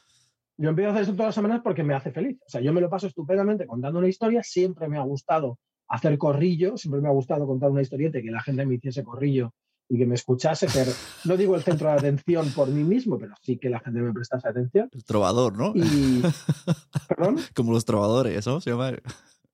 yo 0.57 0.69
empiezo 0.69 0.89
a 0.89 0.93
hacer 0.93 1.03
esto 1.03 1.15
todas 1.15 1.29
las 1.29 1.35
semanas 1.35 1.61
porque 1.63 1.83
me 1.83 1.95
hace 1.95 2.13
feliz. 2.13 2.39
O 2.47 2.51
sea, 2.51 2.61
yo 2.61 2.73
me 2.73 2.81
lo 2.81 2.89
paso 2.89 3.07
estupendamente 3.07 3.67
contando 3.67 3.99
una 3.99 4.09
historia. 4.09 4.43
Siempre 4.43 4.89
me 4.89 4.99
ha 4.99 5.03
gustado 5.03 5.59
hacer 5.89 6.17
corrillo, 6.19 6.77
siempre 6.77 7.01
me 7.01 7.09
ha 7.09 7.13
gustado 7.13 7.47
contar 7.47 7.71
una 7.71 7.83
historieta 7.83 8.19
y 8.19 8.23
que 8.23 8.31
la 8.31 8.43
gente 8.43 8.65
me 8.65 8.77
hiciese 8.77 9.03
corrillo 9.03 9.53
y 9.89 9.99
que 9.99 10.07
me 10.07 10.15
escuchase, 10.15 10.69
pero 10.73 10.93
no 11.25 11.37
digo 11.37 11.57
el 11.57 11.63
centro 11.63 11.89
de 11.89 11.95
atención 11.95 12.49
por 12.53 12.69
mí 12.69 12.85
mismo, 12.85 13.19
pero 13.19 13.35
sí 13.43 13.59
que 13.59 13.69
la 13.69 13.81
gente 13.81 14.01
me 14.01 14.13
prestase 14.13 14.49
atención. 14.49 14.89
El 14.93 15.05
trovador, 15.05 15.59
¿no? 15.59 15.73
Y... 15.75 16.23
¿Perdón? 17.09 17.39
Como 17.55 17.73
los 17.73 17.85
trovadores, 17.85 18.47
¿no? 18.47 18.61
Se 18.61 18.71
llama... 18.71 18.93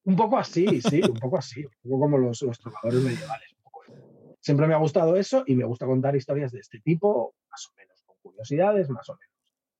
Un 0.05 0.14
poco 0.14 0.37
así, 0.38 0.81
sí, 0.83 1.00
un 1.02 1.19
poco 1.19 1.38
así, 1.38 1.64
un 1.64 1.73
poco 1.83 2.00
como 2.00 2.19
los, 2.19 2.43
los 2.43 2.59
trovadores 2.61 3.02
medievales. 3.02 3.49
Siempre 4.40 4.69
me 4.69 4.75
ha 4.75 4.78
gustado 4.78 5.16
eso 5.16 5.43
y 5.47 5.57
me 5.57 5.64
gusta 5.64 5.87
contar 5.87 6.14
historias 6.14 6.52
de 6.52 6.61
este 6.61 6.78
tipo, 6.81 7.35
más 7.50 7.66
o 7.66 7.75
menos 7.76 7.86
curiosidades, 8.37 8.90
más 8.90 9.09
o 9.09 9.14
menos 9.14 9.37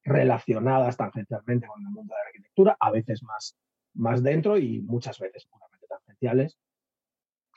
relacionadas 0.07 0.97
tangencialmente 0.97 1.67
con 1.67 1.83
el 1.83 1.89
mundo 1.89 2.15
de 2.15 2.23
la 2.23 2.29
arquitectura, 2.29 2.77
a 2.79 2.91
veces 2.91 3.23
más, 3.23 3.57
más 3.95 4.23
dentro 4.23 4.57
y 4.57 4.81
muchas 4.81 5.19
veces 5.19 5.47
puramente 5.47 5.87
tangenciales, 5.89 6.57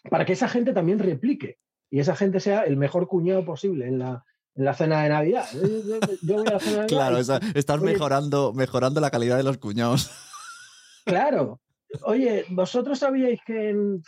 para 0.10 0.25
que 0.25 0.34
esa 0.34 0.50
gente 0.50 0.74
también 0.74 1.00
replique 1.00 1.60
y 1.91 2.00
esa 2.00 2.15
gente 2.15 2.39
sea 2.39 2.63
el 2.63 2.77
mejor 2.77 3.08
cuñado 3.08 3.46
posible 3.46 3.88
en 3.88 4.00
la, 4.00 4.25
en 4.56 4.65
la 4.65 4.74
cena 4.74 5.03
de 5.03 5.10
Navidad. 5.10 5.46
Yo, 6.24 6.38
voy 6.38 6.48
a 6.48 6.51
la 6.51 6.60
cena 6.60 6.72
de 6.72 6.88
Navidad 6.88 6.88
claro, 6.88 7.18
estás 7.56 7.82
mejorando, 7.82 8.53
mejorando 8.53 9.00
la 9.00 9.12
calidad 9.12 9.38
de 9.38 9.44
los 9.44 9.58
cuñados. 9.58 10.12
Claro. 11.06 11.60
Oye, 12.03 12.46
¿vosotros 12.50 13.00
sabíais 13.00 13.39
que 13.46 13.70
en, 13.70 14.03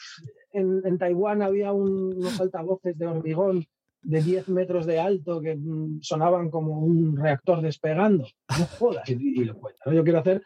en, 0.54 0.98
Taiwán 1.00 1.42
había 1.42 1.72
unos 1.72 2.40
altavoces 2.40 2.98
de 2.98 3.08
hormigón 3.08 3.66
de 4.02 4.22
10 4.22 4.50
metros 4.50 4.86
de 4.86 5.00
alto 5.00 5.42
que 5.42 5.56
mm, 5.56 6.02
sonaban 6.02 6.50
como 6.50 6.80
un 6.80 7.18
reactor 7.18 7.62
despegando. 7.62 8.26
No 8.58 8.66
jodas, 8.66 9.08
y, 9.10 9.44
lo 9.46 9.58
cuento. 9.58 9.92
Yo 9.92 10.04
quiero 10.04 10.20
hacer, 10.20 10.44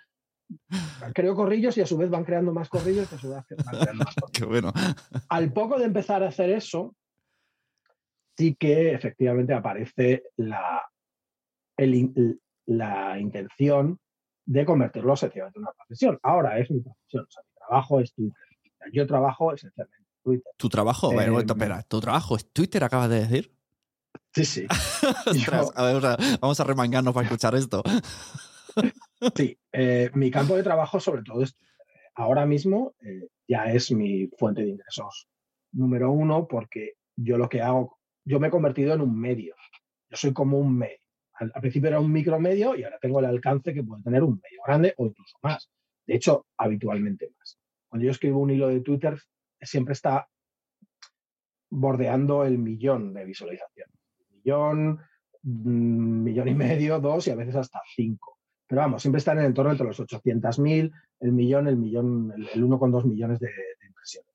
creo 1.13 1.35
corrillos 1.35 1.77
y 1.77 1.81
a 1.81 1.85
su 1.85 1.97
vez 1.97 2.09
van 2.09 2.23
creando 2.23 2.53
más 2.53 2.69
corrillos 2.69 3.11
y 3.11 3.15
a 3.15 3.17
su 3.17 3.29
vez 3.29 3.43
van 3.47 3.79
creando 3.79 4.03
más 4.03 4.15
corrillos. 4.15 4.31
Qué 4.33 4.45
bueno. 4.45 4.73
Al 5.29 5.51
poco 5.53 5.77
de 5.79 5.85
empezar 5.85 6.23
a 6.23 6.27
hacer 6.27 6.49
eso, 6.49 6.95
sí 8.37 8.55
que 8.55 8.93
efectivamente 8.93 9.53
aparece 9.53 10.23
la, 10.37 10.83
la 11.77 13.19
intención 13.19 13.99
de 14.45 14.65
convertirlo 14.65 15.15
sencillamente 15.15 15.59
en 15.59 15.63
una 15.63 15.73
profesión. 15.73 16.19
Ahora 16.21 16.59
es 16.59 16.69
mi 16.69 16.81
profesión, 16.81 17.25
o 17.27 17.31
sea, 17.31 17.43
mi 17.43 17.57
trabajo 17.57 17.99
es 17.99 18.13
Twitter. 18.13 18.41
Yo 18.93 19.07
trabajo 19.07 19.51
esencialmente 19.53 19.97
en 19.97 20.04
Twitter. 20.25 20.51
¿Tu 20.57 20.69
trabajo? 20.69 21.13
Eh, 21.13 21.43
espera, 21.47 21.83
¿tu 21.83 22.01
trabajo 22.01 22.35
es 22.35 22.51
Twitter, 22.51 22.83
acabas 22.83 23.09
de 23.09 23.21
decir? 23.21 23.51
Sí, 24.33 24.43
sí. 24.43 24.67
vamos 26.41 26.59
a 26.59 26.63
remangarnos 26.63 27.13
para 27.13 27.25
escuchar 27.25 27.55
esto. 27.55 27.83
sí, 29.35 29.57
eh, 29.71 30.09
mi 30.15 30.31
campo 30.31 30.57
de 30.57 30.63
trabajo 30.63 30.99
sobre 30.99 31.21
todo 31.21 31.43
es 31.43 31.55
Ahora 32.15 32.45
mismo 32.45 32.95
eh, 33.01 33.27
ya 33.47 33.65
es 33.65 33.91
mi 33.91 34.27
fuente 34.37 34.63
de 34.63 34.69
ingresos 34.69 35.27
número 35.73 36.11
uno 36.11 36.47
porque 36.47 36.93
yo 37.17 37.37
lo 37.37 37.49
que 37.49 37.61
hago, 37.61 37.99
yo 38.23 38.39
me 38.39 38.47
he 38.47 38.51
convertido 38.51 38.93
en 38.93 39.01
un 39.01 39.19
medio. 39.19 39.55
Yo 40.09 40.17
soy 40.17 40.33
como 40.33 40.57
un 40.57 40.77
medio. 40.77 40.97
Al, 41.33 41.51
principio 41.51 41.89
era 41.89 41.99
un 41.99 42.11
micromedio 42.13 42.75
y 42.75 42.83
ahora 42.83 42.97
tengo 43.01 43.19
el 43.19 43.25
alcance 43.25 43.73
que 43.73 43.83
puede 43.83 44.01
tener 44.03 44.23
un 44.23 44.39
medio 44.41 44.61
grande 44.65 44.93
o 44.97 45.07
incluso 45.07 45.37
más. 45.43 45.69
De 46.07 46.15
hecho, 46.15 46.45
habitualmente 46.57 47.29
más. 47.37 47.57
Cuando 47.89 48.05
yo 48.05 48.11
escribo 48.11 48.39
un 48.39 48.51
hilo 48.51 48.69
de 48.69 48.79
Twitter, 48.79 49.19
siempre 49.65 49.93
está 49.93 50.27
bordeando 51.69 52.45
el 52.45 52.57
millón 52.57 53.13
de 53.13 53.25
visualizaciones. 53.25 53.95
Millón, 54.31 54.99
mm, 55.43 56.23
millón 56.23 56.47
y 56.47 56.55
medio, 56.55 56.99
dos 56.99 57.27
y 57.27 57.31
a 57.31 57.35
veces 57.35 57.55
hasta 57.55 57.81
cinco. 57.95 58.39
Pero 58.67 58.81
vamos, 58.81 59.01
siempre 59.01 59.19
están 59.19 59.37
en 59.37 59.43
el 59.43 59.49
entorno 59.49 59.71
entre 59.71 59.87
los 59.87 59.99
800.000, 59.99 60.91
el 61.19 61.31
millón, 61.31 61.67
el 61.67 61.77
millón, 61.77 62.33
el, 62.35 62.63
1,2 62.63 63.05
millones 63.05 63.39
de, 63.39 63.51
impresiones. 63.87 64.31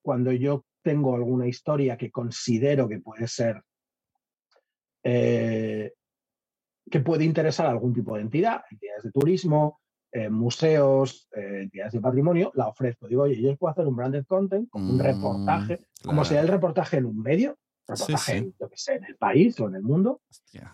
Cuando 0.00 0.32
yo 0.32 0.64
tengo 0.82 1.14
alguna 1.14 1.46
historia 1.46 1.96
que 1.96 2.10
considero 2.10 2.88
que 2.88 3.00
puede 3.00 3.26
ser, 3.26 3.62
eh, 5.02 5.92
que 6.90 7.00
puede 7.00 7.24
interesar 7.24 7.66
a 7.66 7.70
algún 7.70 7.92
tipo 7.92 8.14
de 8.14 8.22
entidad, 8.22 8.62
entidades 8.70 9.04
de 9.04 9.10
turismo, 9.10 9.80
eh, 10.14 10.28
museos, 10.28 11.26
eh, 11.34 11.62
entidades 11.62 11.94
de 11.94 12.00
patrimonio, 12.00 12.52
la 12.54 12.68
ofrezco. 12.68 13.08
Digo, 13.08 13.22
oye, 13.22 13.40
yo 13.40 13.56
puedo 13.56 13.72
hacer 13.72 13.86
un 13.86 13.96
branded 13.96 14.26
content, 14.26 14.68
como 14.68 14.90
un 14.90 14.98
mm, 14.98 15.00
reportaje, 15.00 15.80
como 16.04 16.22
sería 16.24 16.42
el 16.42 16.48
reportaje 16.48 16.98
en 16.98 17.06
un 17.06 17.22
medio, 17.22 17.56
reportaje, 17.88 18.36
En, 18.36 18.54
yo 18.60 18.68
que 18.68 18.76
sé, 18.76 18.96
en 18.96 19.04
el 19.04 19.16
país 19.16 19.58
o 19.60 19.68
en 19.68 19.76
el 19.76 19.82
mundo, 19.82 20.20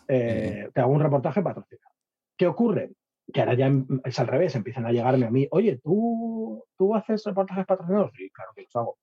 eh, 0.08 0.68
te 0.74 0.80
hago 0.80 0.92
un 0.92 1.00
reportaje 1.00 1.40
patrocinado. 1.40 1.94
¿Qué 2.36 2.48
ocurre? 2.48 2.90
Que 3.32 3.40
ahora 3.40 3.54
ya 3.54 3.72
es 4.04 4.18
al 4.18 4.26
revés, 4.26 4.56
empiezan 4.56 4.86
a 4.86 4.90
llegarme 4.90 5.26
a 5.26 5.30
mí, 5.30 5.46
oye, 5.52 5.78
¿tú, 5.84 6.64
tú 6.76 6.96
haces 6.96 7.22
reportajes 7.24 7.64
patrocinados? 7.64 8.10
Sí, 8.16 8.28
claro 8.30 8.50
que 8.56 8.62
los 8.62 8.74
hago. 8.74 8.98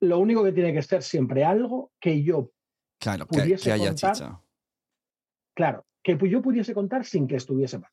Lo 0.00 0.18
único 0.18 0.42
que 0.42 0.52
tiene 0.52 0.72
que 0.72 0.82
ser 0.82 1.04
siempre 1.04 1.44
algo 1.44 1.92
que 2.00 2.24
yo 2.24 2.50
claro, 2.98 3.26
pudiese 3.26 3.70
haya 3.70 3.90
contar. 3.90 4.40
Claro, 5.54 5.84
que 6.02 6.18
yo 6.28 6.42
pudiese 6.42 6.74
contar 6.74 7.04
sin 7.04 7.28
que 7.28 7.36
estuviese 7.36 7.78
mal. 7.78 7.90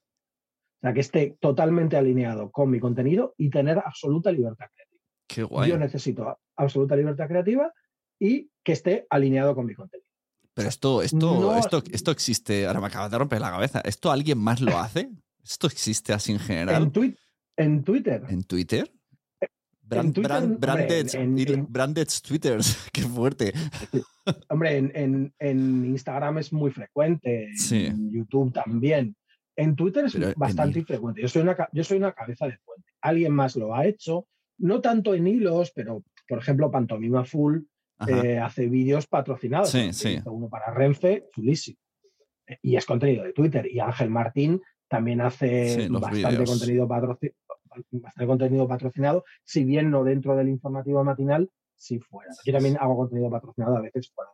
O 0.78 0.80
sea, 0.82 0.94
que 0.94 1.00
esté 1.00 1.38
totalmente 1.40 1.98
alineado 1.98 2.52
con 2.52 2.70
mi 2.70 2.80
contenido 2.80 3.34
y 3.38 3.50
tener 3.50 3.80
absoluta 3.80 4.32
libertad 4.32 4.68
creativa. 4.74 5.02
Qué 5.28 5.44
guay. 5.44 5.70
Yo 5.70 5.78
necesito 5.78 6.40
absoluta 6.56 6.96
libertad 6.96 7.28
creativa 7.28 7.74
y 8.20 8.52
que 8.64 8.74
esté 8.74 9.08
alineado 9.10 9.56
con 9.56 9.66
mi 9.66 9.74
contenido. 9.74 10.08
Pero 10.54 10.70
esto, 10.70 11.02
esto, 11.02 11.58
esto, 11.58 11.84
esto 11.92 12.12
existe, 12.12 12.66
ahora 12.66 12.82
me 12.82 12.88
acabas 12.88 13.12
de 13.12 13.18
romper 13.18 13.42
la 13.42 13.52
cabeza. 13.52 13.80
¿Esto 13.82 14.12
alguien 14.12 14.40
más 14.40 14.60
lo 14.60 14.78
hace? 14.78 15.10
¿Esto 15.44 15.68
existe 15.68 16.14
así 16.14 16.32
en 16.32 16.40
general? 16.40 16.76
En, 16.76 16.82
en 17.58 17.84
Twitter. 17.84 18.24
¿En 18.28 18.44
Twitter? 18.44 18.92
branded, 19.88 22.08
Twitters, 22.28 22.90
qué 22.94 23.02
fuerte. 23.04 23.54
Hombre, 24.50 24.78
en, 24.78 25.34
en, 25.40 25.86
Instagram 25.86 26.40
es 26.40 26.52
muy 26.52 26.72
frecuente, 26.72 27.50
en 27.72 28.12
YouTube 28.12 28.52
también 28.52 29.16
En 29.58 29.76
Twitter 29.76 30.06
es 30.06 30.14
Pero 30.14 30.34
bastante 30.38 30.80
infrecuente. 30.80 31.22
Yo 31.22 31.28
soy, 31.28 31.42
una, 31.42 31.58
yo 31.74 31.84
soy 31.84 31.98
una 31.98 32.14
cabeza 32.14 32.46
de 32.46 32.58
fuente. 32.60 32.92
Alguien 33.02 33.34
más 33.34 33.56
lo 33.56 33.76
ha 33.76 33.86
hecho, 33.86 34.28
no 34.60 34.80
tanto 34.82 35.14
en 35.14 35.28
hilos, 35.28 35.72
pero 35.72 36.04
por 36.28 36.40
ejemplo, 36.40 36.70
Pantomima 36.70 37.26
Full 37.26 37.62
eh, 38.08 38.38
hace 38.38 38.68
vídeos 38.68 39.08
patrocinados. 39.08 39.70
Sí, 39.72 39.92
sí. 39.94 40.20
Uno 40.26 40.48
para 40.48 40.72
Renfe, 40.72 41.26
chulísimo. 41.34 41.80
Eh, 42.46 42.58
Y 42.62 42.76
es 42.76 42.86
contenido 42.86 43.24
de 43.24 43.34
Twitter. 43.34 43.68
Y 43.70 43.80
Ángel 43.80 44.12
Martín 44.12 44.62
también 44.88 45.22
hace 45.22 45.70
Sí, 45.70 45.88
bastante, 45.90 46.46
contenido 46.46 46.88
bastante 46.88 47.34
contenido 48.26 48.68
patrocinado, 48.68 49.24
si 49.44 49.64
bien 49.64 49.92
no 49.92 50.04
dentro 50.04 50.36
del 50.36 50.50
informativo 50.50 51.04
matinal, 51.04 51.50
sí 51.76 52.00
fuera. 52.00 52.32
Yo 52.46 52.54
también 52.54 52.78
hago 52.80 52.96
contenido 52.96 53.30
patrocinado 53.30 53.78
a 53.78 53.82
veces 53.82 54.12
fuera. 54.12 54.32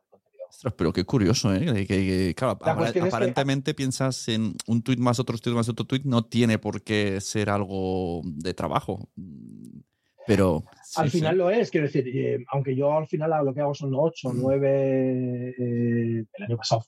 Ostras, 0.54 0.74
pero 0.78 0.94
qué 0.94 1.04
curioso, 1.04 1.54
¿eh? 1.54 1.66
Que, 1.66 1.86
que- 1.86 1.86
que, 1.88 2.36
claro, 2.36 2.86
es 2.86 2.92
que- 2.94 3.02
aparentemente 3.02 3.74
piensas 3.74 4.28
en 4.30 4.54
un 4.68 4.82
tuit 4.84 5.00
más 5.00 5.20
otro 5.20 5.38
tuit 5.38 5.56
más 5.56 5.68
otro 5.68 5.86
tuit, 5.86 6.04
no 6.06 6.24
tiene 6.26 6.60
por 6.60 6.84
qué 6.84 7.20
ser 7.22 7.50
algo 7.50 8.22
de 8.24 8.54
trabajo. 8.54 9.10
Mm, 9.16 9.80
Pero 10.28 10.64
sí, 10.86 11.02
al 11.02 11.10
sí. 11.12 11.18
final 11.18 11.38
lo 11.38 11.50
es, 11.50 11.70
quiero 11.70 11.88
decir, 11.88 12.08
eh, 12.08 12.46
aunque 12.52 12.76
yo 12.76 12.96
al 12.98 13.08
final 13.08 13.32
lo 13.46 13.54
que 13.54 13.60
hago 13.62 13.74
son 13.74 13.92
8, 13.96 14.30
Mm. 14.32 14.40
9, 14.42 15.56
el 15.58 16.44
año 16.48 16.56
pasado 16.56 16.86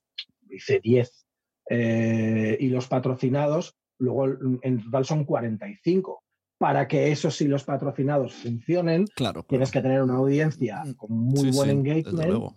hice 0.50 0.79
10, 0.79 1.25
eh, 1.69 2.55
y 2.60 2.69
los 2.69 2.88
patrocinados, 2.88 3.75
luego 3.98 4.27
mm, 4.27 4.60
en 4.62 4.84
total 4.84 5.05
son 5.05 5.25
45. 5.25 6.22
Para 6.57 6.88
que 6.88 7.12
esos 7.12 7.36
sí 7.36 7.48
los 7.50 7.65
patrocinados 7.65 8.34
funcionen, 8.36 9.05
claro, 9.07 9.34
claro. 9.43 9.48
tienes 9.50 9.72
que 9.72 9.81
tener 9.81 10.01
una 10.01 10.15
audiencia 10.15 10.81
con 10.95 11.12
muy 11.12 11.51
Sí, 11.51 11.57
buen 11.57 11.69
engagement 11.72 12.13
luego. 12.27 12.55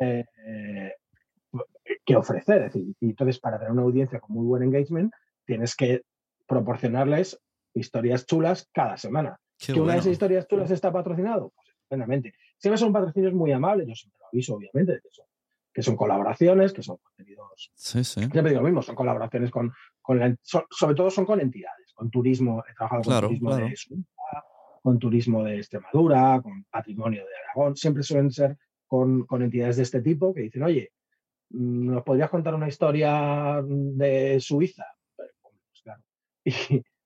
Eh, 0.00 0.24
eh, 0.46 0.92
que 2.04 2.16
ofrecer. 2.16 2.62
Es 2.62 2.72
decir, 2.74 2.94
y 3.00 3.10
entonces, 3.10 3.38
para 3.38 3.58
tener 3.58 3.72
una 3.72 3.82
audiencia 3.82 4.20
con 4.20 4.34
muy 4.36 4.46
buen 4.46 4.62
engagement, 4.62 5.12
tienes 5.44 5.74
que 5.74 6.02
proporcionarles 6.46 7.38
historias 7.74 8.26
chulas 8.26 8.68
cada 8.72 8.96
semana. 8.96 9.38
Qué 9.58 9.72
que 9.72 9.80
una 9.80 9.92
de 9.94 9.98
esas 10.00 10.12
historias 10.12 10.46
chulas 10.48 10.70
está 10.70 10.92
patrocinado, 10.92 11.50
pues 11.54 11.68
estupendamente. 11.68 12.34
Siempre 12.58 12.78
son 12.78 12.92
patrocinios 12.92 13.34
muy 13.34 13.52
amables, 13.52 13.86
yo 13.88 13.94
siempre 13.94 14.18
lo 14.20 14.26
aviso, 14.28 14.54
obviamente, 14.54 15.00
que 15.02 15.08
son, 15.10 15.26
que 15.72 15.82
son 15.82 15.96
colaboraciones, 15.96 16.72
que 16.72 16.82
son 16.82 16.96
contenidos. 16.98 17.70
Sí, 17.74 18.02
sí. 18.04 18.20
Siempre 18.20 18.42
digo 18.42 18.60
lo 18.62 18.66
mismo, 18.66 18.82
son 18.82 18.94
colaboraciones 18.94 19.50
con, 19.50 19.72
con 20.00 20.18
la- 20.18 20.34
sobre 20.42 20.94
todo 20.94 21.10
son 21.10 21.24
con 21.26 21.40
entidades, 21.40 21.92
con 21.94 22.10
turismo, 22.10 22.64
he 22.68 22.74
trabajado 22.74 23.02
con 23.02 23.10
Claro, 23.12 23.28
turismo 23.28 23.50
claro. 23.50 23.66
de 23.68 23.76
Suiza, 23.76 24.44
con 24.82 24.98
turismo 24.98 25.44
de 25.44 25.56
Extremadura, 25.58 26.40
con 26.42 26.64
patrimonio 26.70 27.22
de 27.24 27.30
Aragón, 27.44 27.76
siempre 27.76 28.02
suelen 28.02 28.30
ser 28.30 28.56
con, 28.88 29.24
con 29.26 29.42
entidades 29.42 29.76
de 29.76 29.82
este 29.84 30.00
tipo 30.00 30.34
que 30.34 30.40
dicen, 30.42 30.62
oye, 30.64 30.90
mm, 31.50 31.92
¿nos 31.92 32.02
podrías 32.02 32.30
contar 32.30 32.54
una 32.54 32.66
historia 32.68 33.62
de 33.64 34.40
Suiza? 34.40 34.84
Pues 35.14 35.30
claro. 35.84 36.02
Y, 36.44 36.52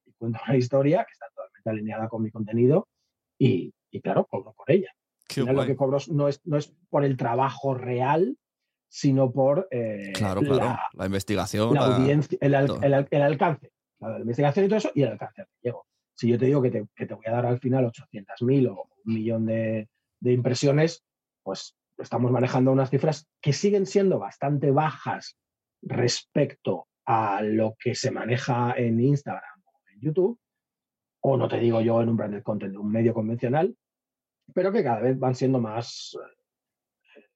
y 0.07 0.13
cuento 0.17 0.39
una 0.47 0.57
historia 0.57 1.05
que 1.05 1.13
está 1.13 1.27
totalmente 1.35 1.69
alineada 1.71 2.09
con 2.09 2.23
mi 2.23 2.31
contenido 2.31 2.89
y, 3.39 3.75
y 3.91 4.01
claro, 4.01 4.25
cobro 4.27 4.53
por 4.55 4.71
ella. 4.71 4.91
Lo 5.37 5.67
que 5.67 5.75
cobro 5.77 5.99
no 6.13 6.29
es, 6.29 6.41
no 6.47 6.57
es 6.59 6.75
por 6.91 7.05
el 7.05 7.17
trabajo 7.17 7.75
real, 7.75 8.37
sino 8.89 9.33
por 9.33 9.67
eh, 9.71 10.13
Claro, 10.15 10.43
la- 10.43 10.49
claro. 10.49 10.79
La, 10.93 11.07
investigación. 11.07 11.75
la 11.75 11.89
la- 11.89 11.97
audiencia, 11.97 12.39
el, 12.41 12.55
al- 12.55 12.79
el 12.83 12.95
al- 12.95 13.09
el 13.11 13.23
alcance, 13.23 13.73
la 14.01 14.19
investigación 14.21 14.67
y 14.67 14.69
todo 14.69 14.79
eso, 14.79 14.91
y 14.95 15.03
el 15.03 15.09
alcance 15.09 15.41
al 15.41 15.47
que 15.49 15.55
llego. 15.63 15.87
Si 16.15 16.29
yo 16.29 16.39
te 16.39 16.45
digo 16.45 16.61
que 16.63 16.71
te, 16.71 16.87
que 16.95 17.07
te 17.07 17.15
voy 17.15 17.25
a 17.27 17.31
dar 17.33 17.47
al 17.47 17.59
final 17.59 17.87
800.000 17.87 18.69
o 18.69 18.89
un 19.05 19.15
millón 19.15 19.47
de, 19.47 19.89
de 20.21 20.33
impresiones, 20.33 21.03
pues 21.43 21.77
estamos 21.99 22.31
manejando 22.31 22.73
unas 22.73 22.91
cifras 22.91 23.29
que 23.41 23.53
siguen 23.53 23.87
siendo 23.87 24.19
bastante 24.19 24.71
bajas 24.71 25.39
respecto 25.83 26.89
a 27.05 27.43
lo 27.43 27.75
que 27.79 27.95
se 27.95 28.11
maneja 28.11 28.75
en 28.77 29.01
Instagram 29.01 29.63
o 29.65 29.81
en 29.93 30.01
YouTube, 30.01 30.39
o 31.21 31.37
no 31.37 31.49
te 31.49 31.59
digo 31.59 31.81
yo 31.81 32.03
en 32.03 32.09
un 32.09 32.17
branded 32.17 32.43
content 32.43 32.77
un 32.77 32.91
medio 32.91 33.15
convencional, 33.15 33.77
pero 34.55 34.73
que 34.73 34.83
cada 34.83 35.01
vez 35.01 35.19
van 35.19 35.35
siendo 35.35 35.61
más 35.61 36.17
eh, 37.17 37.27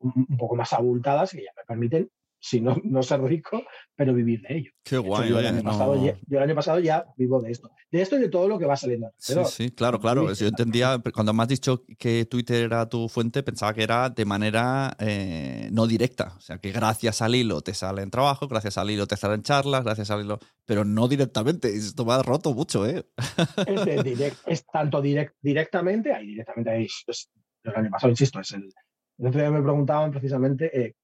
un 0.00 0.36
poco 0.36 0.56
más 0.56 0.72
abultadas 0.72 1.34
y 1.34 1.42
ya 1.42 1.50
me 1.56 1.64
permiten, 1.64 2.10
si 2.46 2.60
no, 2.60 2.76
no 2.84 3.02
ser 3.02 3.22
rico, 3.22 3.62
pero 3.96 4.12
vivir 4.12 4.42
de 4.42 4.56
ello. 4.58 4.70
Qué 4.84 4.96
hecho, 4.96 5.02
guay, 5.02 5.30
yo, 5.30 5.38
el 5.38 5.46
año 5.46 5.62
no- 5.62 5.70
pasado, 5.70 5.94
ya, 6.04 6.14
yo 6.26 6.36
el 6.38 6.44
año 6.44 6.54
pasado 6.54 6.78
ya 6.78 7.06
vivo 7.16 7.40
de 7.40 7.50
esto. 7.52 7.70
De 7.90 8.02
esto 8.02 8.16
y 8.16 8.20
de 8.20 8.28
todo 8.28 8.48
lo 8.48 8.58
que 8.58 8.66
va 8.66 8.76
saliendo 8.76 9.10
Sí, 9.18 9.70
claro, 9.70 9.98
claro. 9.98 10.22
dices, 10.22 10.40
Yo 10.40 10.48
entendía, 10.48 11.00
cuando 11.14 11.32
me 11.32 11.42
has 11.42 11.48
dicho 11.48 11.84
que 11.98 12.26
Twitter 12.26 12.64
era 12.64 12.86
tu 12.88 13.08
fuente, 13.08 13.42
pensaba 13.42 13.72
que 13.72 13.82
era 13.82 14.10
de 14.10 14.24
manera 14.26 14.94
eh, 14.98 15.70
no 15.72 15.86
directa. 15.86 16.34
O 16.36 16.40
sea, 16.40 16.58
que 16.58 16.70
gracias 16.70 17.22
al 17.22 17.34
hilo 17.34 17.62
te 17.62 17.72
salen 17.72 18.10
trabajo, 18.10 18.46
gracias 18.46 18.76
al 18.76 18.90
hilo 18.90 19.06
te 19.06 19.16
salen 19.16 19.42
charlas, 19.42 19.82
gracias 19.82 20.10
al 20.10 20.22
hilo. 20.24 20.38
Pero 20.66 20.84
no 20.84 21.08
directamente. 21.08 21.74
Esto 21.74 22.04
me 22.04 22.12
ha 22.12 22.22
roto 22.22 22.52
mucho, 22.52 22.86
¿eh? 22.86 23.06
Es, 23.66 23.84
de 23.86 24.02
direct- 24.04 24.42
es 24.46 24.66
tanto 24.66 25.02
direct- 25.02 25.34
directamente, 25.40 26.12
ahí 26.12 26.26
directamente 26.26 26.70
ahí, 26.70 26.86
es- 27.06 27.30
yo 27.64 27.70
el 27.70 27.76
año 27.76 27.90
pasado, 27.90 28.10
insisto, 28.10 28.40
es 28.40 28.52
el. 28.52 28.68
El 29.16 29.28
otro 29.28 29.40
día 29.40 29.50
me 29.50 29.62
preguntaban 29.62 30.10
precisamente 30.10 30.78
eh, 30.78 30.94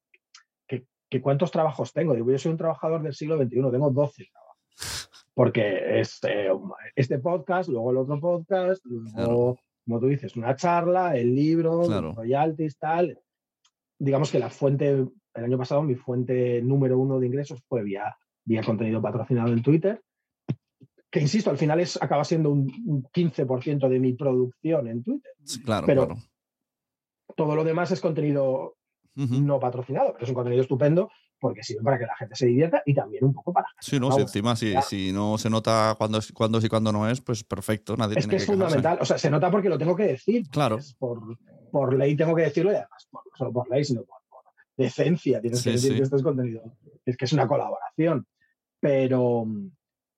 que, 1.10 1.20
cuántos 1.20 1.50
trabajos 1.50 1.92
tengo. 1.92 2.14
Digo, 2.14 2.30
yo 2.30 2.38
soy 2.38 2.52
un 2.52 2.58
trabajador 2.58 3.02
del 3.02 3.12
siglo 3.14 3.36
XXI, 3.36 3.70
tengo 3.70 3.90
12 3.90 4.26
trabajos. 4.30 5.10
Porque 5.34 6.00
es 6.00 6.18
eh, 6.28 6.48
este 6.96 7.18
podcast, 7.18 7.68
luego 7.68 7.90
el 7.90 7.96
otro 7.98 8.20
podcast, 8.20 8.84
luego, 8.86 9.10
Claro. 9.14 9.56
como 9.84 10.00
tú 10.00 10.06
dices, 10.06 10.36
una 10.36 10.54
charla, 10.56 11.16
el 11.16 11.34
libro, 11.34 11.82
Claro. 11.82 12.14
royalties, 12.14 12.78
tal. 12.78 13.18
Digamos 13.98 14.30
que 14.30 14.38
la 14.38 14.50
fuente, 14.50 14.88
el 15.34 15.44
año 15.44 15.58
pasado, 15.58 15.82
mi 15.82 15.94
fuente 15.96 16.62
número 16.62 16.98
uno 16.98 17.18
de 17.18 17.26
ingresos 17.26 17.62
fue 17.68 17.82
vía, 17.82 18.16
vía 18.44 18.62
contenido 18.62 19.02
patrocinado 19.02 19.52
en 19.52 19.62
Twitter 19.62 20.00
que 21.12 21.20
insisto, 21.20 21.50
al 21.50 21.58
final 21.58 21.80
es, 21.80 22.00
acaba 22.00 22.22
siendo 22.22 22.50
un, 22.50 22.70
un 22.86 23.02
15% 23.02 23.88
de 23.88 23.98
mi 23.98 24.12
producción 24.12 24.86
en 24.86 25.02
Twitter. 25.02 25.32
Claro, 25.64 25.84
Pero- 25.84 26.06
claro. 26.06 26.20
Todo 27.36 27.56
lo 27.56 27.64
demás 27.64 27.90
es 27.90 28.00
contenido 28.00 28.76
No 29.14 29.58
patrocinado, 29.60 30.12
pero 30.12 30.24
es 30.24 30.28
un 30.30 30.34
contenido 30.34 30.62
estupendo 30.62 31.10
porque 31.38 31.62
sirve 31.62 31.82
para 31.82 31.98
que 31.98 32.04
la 32.06 32.14
gente 32.16 32.34
se 32.36 32.46
divierta 32.46 32.82
y 32.84 32.92
también 32.94 33.24
un 33.24 33.32
poco 33.32 33.52
para... 33.52 33.66
Sí, 33.80 33.98
no, 33.98 34.12
si 34.12 34.20
encima 34.20 34.54
si, 34.56 34.74
si 34.82 35.10
no 35.12 35.38
se 35.38 35.48
nota 35.48 35.94
cuándo 35.96 36.18
es, 36.18 36.30
cuándo 36.32 36.58
es 36.58 36.64
y 36.64 36.68
cuándo 36.68 36.92
no 36.92 37.08
es, 37.08 37.20
pues 37.22 37.44
perfecto, 37.44 37.96
nadie 37.96 38.18
Es 38.18 38.24
tiene 38.24 38.30
que 38.30 38.36
es 38.36 38.42
quejarse. 38.42 38.52
fundamental, 38.62 38.98
o 39.00 39.04
sea, 39.06 39.16
se 39.16 39.30
nota 39.30 39.50
porque 39.50 39.70
lo 39.70 39.78
tengo 39.78 39.96
que 39.96 40.04
decir. 40.04 40.46
Claro. 40.50 40.78
Por, 40.98 41.38
por 41.72 41.94
ley 41.96 42.14
tengo 42.14 42.34
que 42.34 42.42
decirlo 42.42 42.72
y 42.72 42.74
además, 42.74 43.08
por- 43.10 43.24
no 43.24 43.36
solo 43.36 43.52
por 43.52 43.70
ley, 43.70 43.84
sino 43.84 44.02
por, 44.04 44.18
por 44.28 44.42
decencia. 44.76 45.40
Tienes 45.40 45.60
Sí, 45.60 45.64
que 45.64 45.70
decir 45.72 45.90
sí. 45.92 45.96
que 45.96 46.02
esto 46.02 46.16
es 46.16 46.22
contenido. 46.22 46.62
Es 47.06 47.16
que 47.16 47.24
es 47.24 47.32
una 47.32 47.48
colaboración. 47.48 48.26
Pero, 48.78 49.46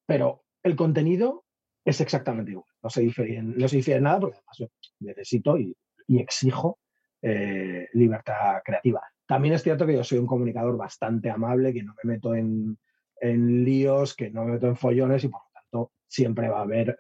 pero 0.06 0.44
el 0.62 0.76
contenido 0.76 1.44
es 1.84 2.00
exactamente 2.00 2.52
igual. 2.52 2.66
No 2.82 2.90
se 2.90 3.00
difiere, 3.00 3.42
no 3.42 3.68
se 3.68 3.76
difiere 3.76 3.98
en 3.98 4.04
nada 4.04 4.20
porque 4.20 4.36
además 4.38 4.56
yo 4.58 4.66
necesito 5.00 5.56
y, 5.58 5.76
y 6.08 6.18
exijo 6.20 6.78
eh, 7.22 7.88
libertad 7.92 8.60
creativa. 8.64 9.00
También 9.26 9.54
es 9.54 9.62
cierto 9.62 9.86
que 9.86 9.94
yo 9.94 10.04
soy 10.04 10.18
un 10.18 10.26
comunicador 10.26 10.76
bastante 10.76 11.30
amable, 11.30 11.72
que 11.72 11.82
no 11.82 11.94
me 12.02 12.12
meto 12.14 12.34
en, 12.34 12.76
en 13.20 13.64
líos, 13.64 14.14
que 14.14 14.30
no 14.30 14.44
me 14.44 14.52
meto 14.52 14.66
en 14.66 14.76
follones 14.76 15.24
y 15.24 15.28
por 15.28 15.40
lo 15.40 15.50
tanto 15.54 15.92
siempre 16.06 16.48
va 16.48 16.58
a 16.58 16.62
haber 16.62 16.90
eh, 16.90 16.94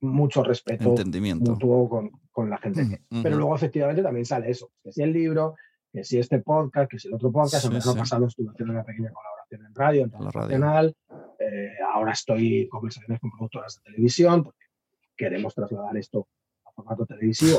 mucho 0.00 0.42
respeto 0.42 0.94
mutuo 1.40 1.88
con, 1.88 2.10
con 2.30 2.50
la 2.50 2.58
gente. 2.58 3.02
Pero 3.22 3.36
luego 3.36 3.54
efectivamente 3.54 4.02
también 4.02 4.24
sale 4.24 4.50
eso, 4.50 4.70
que 4.82 4.92
si 4.92 5.02
el 5.02 5.12
libro, 5.12 5.54
que 5.92 6.04
si 6.04 6.18
este 6.18 6.40
podcast, 6.40 6.90
que 6.90 6.98
si 6.98 7.08
el 7.08 7.14
otro 7.14 7.30
podcast, 7.30 7.66
Sí, 7.68 7.74
el 7.74 7.82
sí. 7.82 7.98
pasado 7.98 8.26
estuve 8.26 8.48
haciendo 8.50 8.72
una 8.74 8.84
pequeña 8.84 9.10
colaboración 9.12 9.66
en 9.66 9.74
radio, 9.74 10.02
en 10.04 10.10
Radio. 10.12 10.40
Nacional, 10.40 10.96
eh, 11.38 11.70
ahora 11.92 12.12
estoy 12.12 12.62
en 12.62 12.68
conversaciones 12.68 13.20
con 13.20 13.30
productoras 13.30 13.76
de 13.76 13.82
televisión, 13.90 14.44
porque 14.44 14.64
queremos 15.16 15.54
trasladar 15.54 15.96
esto 15.96 16.28
formato 16.78 17.06
televisivo. 17.06 17.58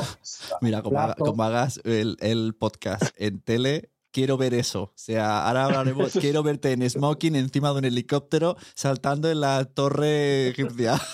Mira, 0.60 0.82
como, 0.82 0.98
haga- 0.98 1.14
como 1.14 1.42
hagas 1.44 1.80
el, 1.84 2.16
el 2.20 2.54
podcast 2.54 3.02
en 3.16 3.40
tele, 3.40 3.90
quiero 4.12 4.36
ver 4.36 4.54
eso. 4.54 4.82
O 4.82 4.92
sea, 4.94 5.46
ahora 5.46 5.64
hablaremos, 5.66 6.12
quiero 6.20 6.42
verte 6.42 6.72
en 6.72 6.88
smoking 6.88 7.36
encima 7.36 7.72
de 7.72 7.78
un 7.78 7.84
helicóptero 7.84 8.56
saltando 8.74 9.30
en 9.30 9.40
la 9.40 9.64
torre 9.64 10.48
egipcia. 10.48 11.00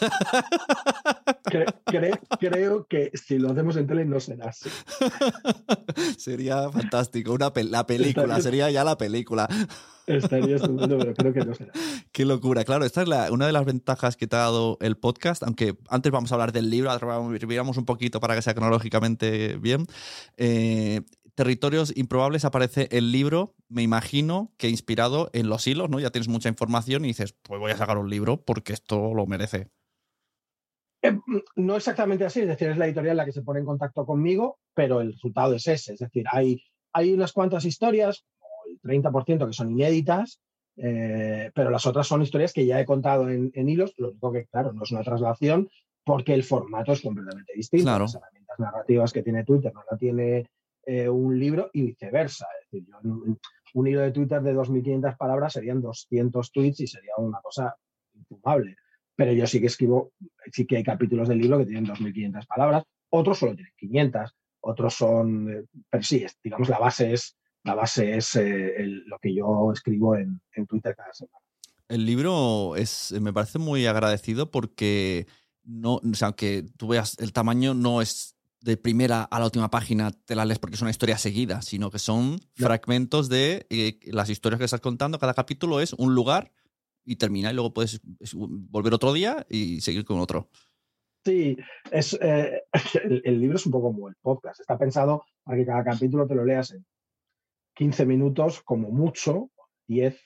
Cre- 1.47 1.75
cre- 1.87 2.21
creo 2.41 2.87
que 2.89 3.13
si 3.15 3.39
lo 3.39 3.53
hacemos 3.53 3.77
en 3.77 3.87
tele 3.87 4.05
no 4.05 4.19
será 4.19 4.47
así. 4.49 4.69
sería 6.19 6.71
fantástico. 6.71 7.33
Una 7.33 7.53
la 7.55 7.87
película, 7.87 8.25
Estaría- 8.39 8.43
sería 8.43 8.71
ya 8.71 8.85
la 8.85 8.99
película. 8.99 9.49
Estaría 10.07 10.57
estupendo, 10.57 10.99
pero 10.99 11.15
creo 11.15 11.33
que 11.33 11.41
no 11.45 11.55
será. 11.55 11.73
Qué 12.13 12.25
locura. 12.25 12.65
Claro, 12.65 12.85
esta 12.85 13.03
es 13.03 13.09
la- 13.09 13.31
una 13.33 13.47
de 13.47 13.53
las 13.53 13.65
ventajas 13.65 14.17
que 14.17 14.27
te 14.27 14.37
ha 14.37 14.41
dado 14.41 14.77
el 14.81 14.97
podcast, 14.97 15.43
aunque 15.43 15.77
antes 15.89 16.11
vamos 16.13 16.31
a 16.33 16.35
hablar 16.35 16.53
del 16.53 16.71
libro, 16.71 16.91
ahora 16.91 17.07
vamos- 17.07 17.41
miramos 17.47 17.77
un 17.77 17.85
poquito 17.85 18.21
para 18.21 18.35
que 18.35 18.43
sea 18.43 18.55
cronológicamente 18.55 19.57
bien. 19.57 19.87
Eh, 20.37 21.03
Territorios 21.37 21.97
Improbables 21.97 22.45
aparece 22.45 22.89
el 22.91 23.13
libro, 23.13 23.55
me 23.69 23.83
imagino 23.83 24.55
que 24.57 24.71
inspirado 24.71 25.29
en 25.35 25.49
los 25.49 25.67
hilos, 25.67 25.91
¿no? 25.91 26.01
Ya 26.01 26.11
tienes 26.11 26.29
mucha 26.29 26.49
información 26.49 27.05
y 27.05 27.09
dices, 27.09 27.35
pues 27.43 27.61
voy 27.61 27.71
a 27.71 27.77
sacar 27.77 27.99
un 27.99 28.09
libro 28.09 28.43
porque 28.43 28.73
esto 28.73 29.13
lo 29.15 29.27
merece. 29.27 29.69
Eh, 31.03 31.17
No 31.57 31.77
exactamente 31.77 32.25
así, 32.25 32.41
es 32.41 32.49
decir, 32.49 32.71
es 32.71 32.79
la 32.79 32.87
editorial 32.87 33.19
la 33.19 33.27
que 33.27 33.33
se 33.33 33.43
pone 33.43 33.61
en 33.61 33.67
contacto 33.67 34.07
conmigo, 34.07 34.59
pero 34.75 35.03
el 35.03 35.13
resultado 35.13 35.55
es 35.55 35.67
ese. 35.69 35.93
Es 35.93 36.01
decir, 36.01 36.25
hay, 36.33 36.63
hay 36.95 37.13
unas 37.13 37.33
cuantas 37.33 37.67
historias, 37.67 38.25
el 38.71 38.81
30% 38.81 39.47
que 39.47 39.53
son 39.53 39.71
inéditas, 39.71 40.41
Eh, 40.79 41.51
pero 41.55 41.71
las 41.71 41.87
otras 41.87 42.07
son 42.07 42.21
historias 42.21 42.53
que 42.53 42.67
ya 42.67 42.79
he 42.79 42.85
contado 42.85 43.31
en, 43.31 43.69
hilos, 43.69 43.95
lo 43.97 44.11
único 44.11 44.31
que, 44.31 44.45
claro, 44.45 44.75
no 44.75 44.83
es 44.83 44.91
una 44.93 45.03
traslación 45.03 45.71
porque 46.05 46.35
el 46.35 46.45
formato 46.45 46.93
es 46.93 47.01
completamente 47.01 47.55
distinto. 47.55 47.99
Las 47.99 48.15
herramientas 48.15 48.59
narrativas 48.59 49.11
que 49.11 49.23
tiene 49.23 49.43
Twitter 49.45 49.73
no 49.73 49.83
la 49.91 49.97
tiene 49.97 50.51
eh, 50.87 51.09
un 51.09 51.39
libro 51.39 51.69
y 51.73 51.83
viceversa. 51.83 52.47
Es 52.63 52.71
decir, 52.71 52.89
un 53.75 53.87
hilo 53.87 54.01
de 54.01 54.13
Twitter 54.13 54.41
de 54.41 54.55
2.500 54.55 55.17
palabras 55.17 55.53
serían 55.53 55.83
200 55.83 56.53
tweets 56.53 56.81
y 56.81 56.87
sería 56.87 57.13
una 57.19 57.41
cosa 57.43 57.77
infumable. 58.15 58.77
Pero 59.17 59.33
yo 59.33 59.47
sí 59.47 59.61
que 59.61 59.67
escribo, 59.67 60.13
sí 60.53 60.65
que 60.65 60.77
hay 60.77 60.85
capítulos 60.85 61.29
del 61.29 61.39
libro 61.39 61.59
que 61.59 61.67
tienen 61.67 61.87
2.500 61.87 62.47
palabras, 62.47 62.85
otros 63.11 63.39
solo 63.39 63.55
tienen 63.55 63.73
500, 63.77 64.35
otros 64.61 64.95
son, 64.95 65.51
eh, 65.51 65.65
pero 65.91 66.03
sí, 66.05 66.25
digamos, 66.43 66.69
la 66.69 66.79
base 66.79 67.13
es, 67.13 67.37
la 67.65 67.75
base 67.75 68.17
es 68.17 68.37
eh, 68.37 68.75
lo 69.07 69.19
que 69.19 69.35
yo 69.35 69.73
escribo 69.73 70.17
en, 70.17 70.41
Twitter 70.69 70.95
cada 70.95 71.13
semana. 71.13 71.39
El 71.89 72.07
libro 72.07 72.77
es, 72.77 73.13
me 73.21 73.33
parece 73.33 73.59
muy 73.59 73.87
agradecido 73.87 74.51
porque 74.51 75.27
no, 75.65 75.97
o 75.97 76.15
sea, 76.15 76.29
aunque 76.29 76.65
tú 76.77 76.89
veas 76.89 77.19
el 77.19 77.33
tamaño, 77.33 77.75
no 77.75 78.01
es 78.01 78.36
de 78.67 78.77
primera 78.77 79.23
a 79.23 79.39
la 79.39 79.45
última 79.47 79.71
página 79.71 80.11
te 80.11 80.35
la 80.35 80.45
lees 80.45 80.59
porque 80.59 80.75
es 80.75 80.83
una 80.83 80.91
historia 80.91 81.17
seguida, 81.17 81.63
sino 81.63 81.91
que 81.91 82.01
son 82.01 82.41
fragmentos 82.55 83.29
de 83.29 83.67
eh, 83.71 84.01
las 84.07 84.29
historias 84.29 84.59
que 84.59 84.65
estás 84.65 84.81
contando. 84.81 85.19
Cada 85.19 85.35
capítulo 85.35 85.81
es 85.81 85.93
un 85.93 86.15
lugar 86.15 86.53
y 87.05 87.17
termina 87.17 87.51
y 87.51 87.55
luego 87.55 87.73
puedes 87.73 88.01
volver 88.35 88.93
otro 88.93 89.13
día 89.13 89.47
y 89.49 89.81
seguir 89.81 90.05
con 90.05 90.19
otro. 90.19 90.51
Sí, 91.25 91.57
es, 91.93 92.19
eh, 92.21 92.65
el, 93.25 93.41
libro 93.41 93.57
es 93.57 93.67
un 93.67 93.73
poco 93.73 93.93
como 93.93 94.09
el 94.09 94.17
podcast. 94.21 94.61
Está 94.61 94.77
pensado 94.77 95.25
para 95.45 95.57
que 95.57 95.67
cada 95.67 95.85
capítulo 95.85 96.27
te 96.27 96.35
lo 96.35 96.45
leas 96.45 96.73
en 96.73 96.85
15 97.77 98.05
minutos, 98.05 98.63
como 98.63 98.91
mucho, 98.91 99.51
10, 99.87 100.21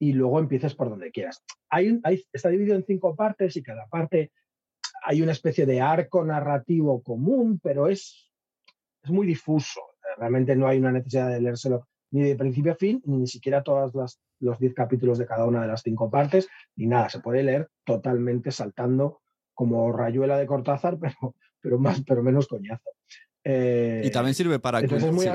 y 0.00 0.12
luego 0.12 0.40
empieces 0.40 0.74
por 0.74 0.90
donde 0.90 1.12
quieras. 1.12 1.44
Hay, 1.70 2.00
está 2.32 2.48
dividido 2.48 2.74
en 2.74 2.84
cinco 2.84 3.14
partes 3.14 3.56
y 3.56 3.62
cada 3.62 3.86
parte 3.86 4.32
hay 5.08 5.22
una 5.22 5.32
especie 5.32 5.66
de 5.66 5.80
arco 5.80 6.24
narrativo 6.24 7.00
común, 7.00 7.60
pero 7.62 7.86
es, 7.86 8.28
es 9.04 9.10
muy 9.10 9.24
difuso. 9.24 9.80
Realmente 10.18 10.56
no 10.56 10.66
hay 10.66 10.78
una 10.78 10.90
necesidad 10.90 11.28
de 11.30 11.40
leérselo 11.40 11.86
ni 12.10 12.22
de 12.22 12.34
principio 12.34 12.72
a 12.72 12.74
fin, 12.74 13.00
ni, 13.04 13.18
ni 13.18 13.26
siquiera 13.28 13.62
todos 13.62 14.18
los 14.40 14.58
10 14.58 14.74
capítulos 14.74 15.18
de 15.18 15.26
cada 15.26 15.44
una 15.44 15.62
de 15.62 15.68
las 15.68 15.82
cinco 15.82 16.10
partes, 16.10 16.48
ni 16.74 16.86
nada. 16.86 17.08
Se 17.08 17.20
puede 17.20 17.44
leer 17.44 17.68
totalmente 17.84 18.50
saltando 18.50 19.20
como 19.54 19.92
rayuela 19.92 20.38
de 20.38 20.46
Cortázar, 20.46 20.98
pero, 21.00 21.36
pero, 21.60 21.78
más, 21.78 22.02
pero 22.04 22.24
menos 22.24 22.48
coñazo. 22.48 22.90
Eh, 23.44 24.02
y 24.04 24.10
también 24.10 24.34
sirve 24.34 24.58
para, 24.58 24.80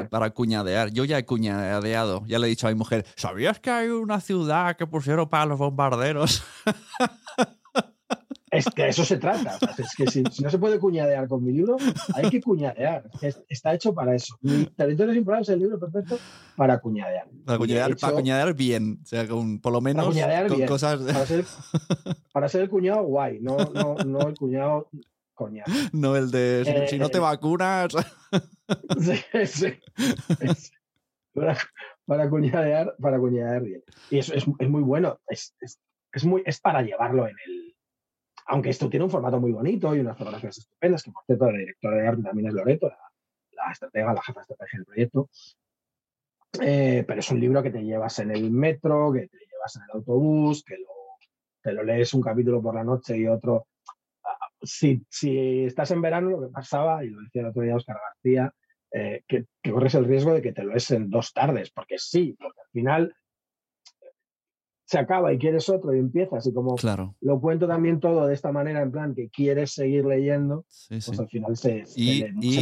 para 0.10 0.32
cuñadear. 0.32 0.92
Yo 0.92 1.06
ya 1.06 1.18
he 1.18 1.26
cuñadeado, 1.26 2.26
ya 2.28 2.40
le 2.40 2.48
he 2.48 2.50
dicho 2.50 2.68
a 2.68 2.72
mi 2.72 2.76
mujer, 2.76 3.06
¿sabías 3.16 3.62
que 3.62 3.70
hay 3.70 3.88
una 3.88 4.20
ciudad 4.20 4.76
que 4.76 4.86
pusieron 4.86 5.30
para 5.30 5.46
los 5.46 5.58
bombarderos? 5.58 6.44
Es 8.52 8.66
que 8.66 8.90
eso 8.90 9.06
se 9.06 9.18
trata. 9.18 9.58
es 9.78 9.96
que 9.96 10.08
si, 10.08 10.24
no 10.44 10.50
se 10.50 10.60
puede 10.60 10.78
cuñadear 10.78 11.30
con 11.30 11.42
mi 11.44 11.54
libro, 11.54 11.78
hay 12.14 12.30
que 12.30 12.42
cuñadear. 12.42 13.10
está 13.48 13.74
hecho 13.74 13.94
para 13.94 14.14
eso. 14.14 14.38
Mi 14.42 14.66
Territorios 14.66 15.16
Improbables 15.16 15.48
es 15.48 15.54
el 15.54 15.60
libro 15.62 15.80
perfecto 15.80 16.20
para 16.58 16.80
cuñadear. 16.80 17.30
Para 17.46 17.58
cuñadear, 17.58 17.96
para 17.96 18.14
cuñadear 18.14 18.54
bien. 18.54 19.00
O 19.02 19.06
sea, 19.06 19.26
con, 19.26 19.62
por 19.62 19.72
lo 19.72 19.80
menos 19.80 20.14
con 20.50 20.66
cosas. 20.66 21.00
Para 22.34 22.48
ser, 22.48 22.62
el 22.62 22.70
cuñado 22.70 23.04
guay, 23.04 23.40
no, 23.42 23.58
no, 23.58 23.96
no 23.96 24.28
el 24.28 24.38
cuñado 24.38 24.90
coñado. 25.34 25.72
No 25.92 26.16
el 26.16 26.32
de 26.32 26.88
si, 26.90 27.00
no 27.00 27.10
te 27.10 27.18
eh, 27.18 27.22
vacunas. 27.22 27.92
sí, 29.00 29.48
sí. 29.48 29.74
para, 31.34 31.58
para, 32.06 32.30
cuñadear, 32.30 32.96
para 33.00 33.18
cuñadear 33.20 33.64
bien. 33.64 33.84
Y 34.10 34.20
eso 34.20 34.34
es, 34.34 34.46
es 34.60 34.70
muy 34.70 34.82
bueno. 34.82 35.20
Es, 35.28 35.56
es, 35.60 36.26
muy, 36.26 36.44
es 36.46 36.60
para 36.60 36.82
llevarlo 36.82 37.28
en 37.28 37.36
el 37.46 37.76
aunque 38.48 38.70
esto 38.70 38.90
tiene 38.90 39.06
un 39.06 39.12
formato 39.12 39.40
muy 39.40 39.52
bonito 39.52 39.96
y 39.96 40.00
unas 40.00 40.18
fotografías 40.18 40.58
estupendas, 40.58 41.04
que 41.04 41.12
por 41.12 41.24
cierto 41.26 41.52
la 41.52 41.58
directora 41.58 41.98
de 41.98 42.08
arte 42.08 42.24
también 42.24 42.48
es 42.48 42.54
Loreto, 42.54 42.88
la, 42.88 42.98
la 43.52 43.72
estratega, 43.72 44.14
la 44.14 44.22
jefa 44.22 44.40
de 44.40 44.42
estrategia 44.42 44.80
del 44.80 44.86
proyecto. 44.86 45.30
Eh, 46.60 47.04
pero 47.08 47.20
es 47.20 47.32
un 47.32 47.40
libro 47.40 47.64
que 47.64 47.72
te 47.72 47.84
llevas 47.84 48.20
en 48.20 48.32
el 48.32 48.52
metro, 48.52 49.12
que 49.14 49.28
te 49.28 49.38
llevas 49.38 49.76
en 49.78 49.84
el 49.84 49.90
autobús, 49.94 50.64
que 50.64 50.78
lo, 50.78 50.88
te 51.62 51.72
lo 51.72 51.84
lees 51.84 52.14
un 52.14 52.22
capítulo 52.22 52.62
por 52.62 52.76
la 52.76 52.84
noche 52.84 53.18
y 53.18 53.28
otro. 53.28 53.68
Ah, 54.24 54.50
si, 54.62 55.02
si 55.10 55.66
estás 55.66 55.92
en 55.92 56.02
verano, 56.02 56.30
lo 56.30 56.42
que 56.42 56.54
pasaba, 56.54 57.06
y 57.06 57.10
lo 57.10 57.22
decía 57.22 57.42
el 57.44 57.48
otro 57.48 57.62
día 57.62 57.76
Oscar 57.76 57.98
García, 57.98 58.54
eh, 58.92 59.24
que, 59.28 59.46
que, 59.62 59.72
corres 59.72 59.96
el 59.96 60.06
riesgo 60.06 60.34
de 60.34 60.42
que 60.42 60.52
te 60.52 60.64
lo 60.64 60.72
lees 60.72 60.92
en 60.92 61.10
dos 61.10 61.32
tardes, 61.32 61.72
porque 61.72 61.98
sí, 61.98 62.36
porque 62.38 62.60
al 62.60 62.72
final 62.72 63.16
se 64.92 65.00
acaba 65.00 65.32
y 65.32 65.38
quieres 65.38 65.70
otro 65.70 65.96
y 65.96 66.00
empiezas. 66.00 66.46
Y 66.46 66.54
como 66.54 66.76
claro. 66.76 67.16
lo 67.22 67.40
cuento 67.40 67.66
también 67.66 68.02
todo 68.02 68.28
de 68.28 68.34
esta 68.34 68.52
manera, 68.52 68.82
en 68.82 68.92
plan 68.92 69.16
que 69.16 69.30
quieres 69.30 69.72
seguir 69.72 70.04
leyendo, 70.04 70.66
pues 70.90 71.18
al 71.18 71.30
final 71.30 71.56
se, 71.56 71.86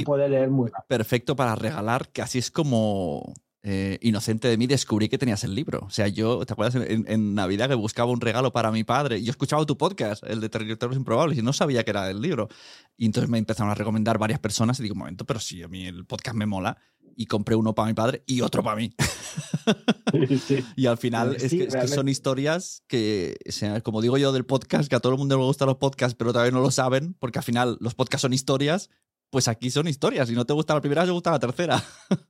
puede 0.05 0.29
leer 0.29 0.51
muy 0.51 0.69
rápido. 0.69 0.85
Perfecto 0.87 1.35
para 1.35 1.55
regalar, 1.55 2.09
que 2.09 2.21
así 2.21 2.37
es 2.37 2.51
como 2.51 3.33
eh, 3.63 3.97
inocente 4.03 4.47
de 4.47 4.57
mí 4.57 4.67
descubrí 4.67 5.09
que 5.09 5.17
tenías 5.17 5.43
el 5.43 5.55
libro. 5.55 5.79
O 5.87 5.89
sea, 5.89 6.07
yo, 6.07 6.45
¿te 6.45 6.53
acuerdas 6.53 6.75
en, 6.87 7.33
Navidad 7.33 7.67
que 7.67 7.73
buscaba 7.73 8.11
un 8.11 8.21
regalo 8.21 8.53
para 8.53 8.71
mi 8.71 8.83
padre? 8.83 9.23
Yo 9.23 9.31
escuchaba 9.31 9.65
tu 9.65 9.75
podcast, 9.75 10.23
el 10.23 10.39
de 10.39 10.49
Territorios 10.49 10.97
Improbables, 10.97 11.35
y 11.35 11.41
no 11.41 11.51
sabía 11.51 11.83
que 11.83 11.89
era 11.89 12.11
el 12.11 12.21
libro. 12.21 12.47
Y 12.95 13.07
entonces 13.07 13.27
me 13.27 13.39
empezaron 13.39 13.71
a 13.71 13.75
recomendar 13.75 14.19
varias 14.19 14.39
personas 14.39 14.79
y 14.79 14.83
digo, 14.83 14.93
un 14.93 14.99
momento, 14.99 15.25
pero 15.25 15.39
si 15.39 15.63
a 15.63 15.67
mí 15.67 15.87
el 15.87 16.05
podcast 16.05 16.37
me 16.37 16.45
mola 16.45 16.77
y 17.15 17.25
compré 17.25 17.55
uno 17.55 17.75
para 17.75 17.87
mi 17.87 17.93
padre 17.93 18.23
y 18.25 18.41
otro 18.41 18.63
para 18.63 18.75
mí. 18.75 18.93
y 20.75 20.85
al 20.85 20.97
final 20.97 21.35
es, 21.35 21.51
que, 21.51 21.87
son 21.87 22.07
historias 22.07 22.83
que, 22.87 23.37
sea, 23.47 23.81
como 23.81 24.01
digo 24.01 24.17
yo 24.17 24.31
del 24.31 24.45
podcast, 24.45 24.89
que 24.89 24.95
a 24.95 24.99
todo 24.99 25.13
el 25.13 25.19
mundo 25.19 25.37
le 25.37 25.43
gustan 25.43 25.67
los 25.67 25.77
podcasts, 25.77 26.15
pero 26.15 26.31
todavía 26.31 26.51
no 26.51 26.61
lo 26.61 26.71
saben, 26.71 27.13
porque 27.15 27.39
al 27.39 27.43
final 27.43 27.77
los 27.79 27.95
podcasts 27.95 28.23
son 28.23 28.33
historias, 28.33 28.89
pues 29.29 29.47
aquí 29.47 29.69
son 29.69 29.87
historias. 29.87 30.27
Si 30.29 30.35
no 30.35 30.45
te 30.45 30.53
gusta 30.53 30.73
la 30.73 30.81
primera, 30.81 31.05
te 31.05 31.11
gusta 31.11 31.31
la 31.31 31.39
tercera. 31.39 31.81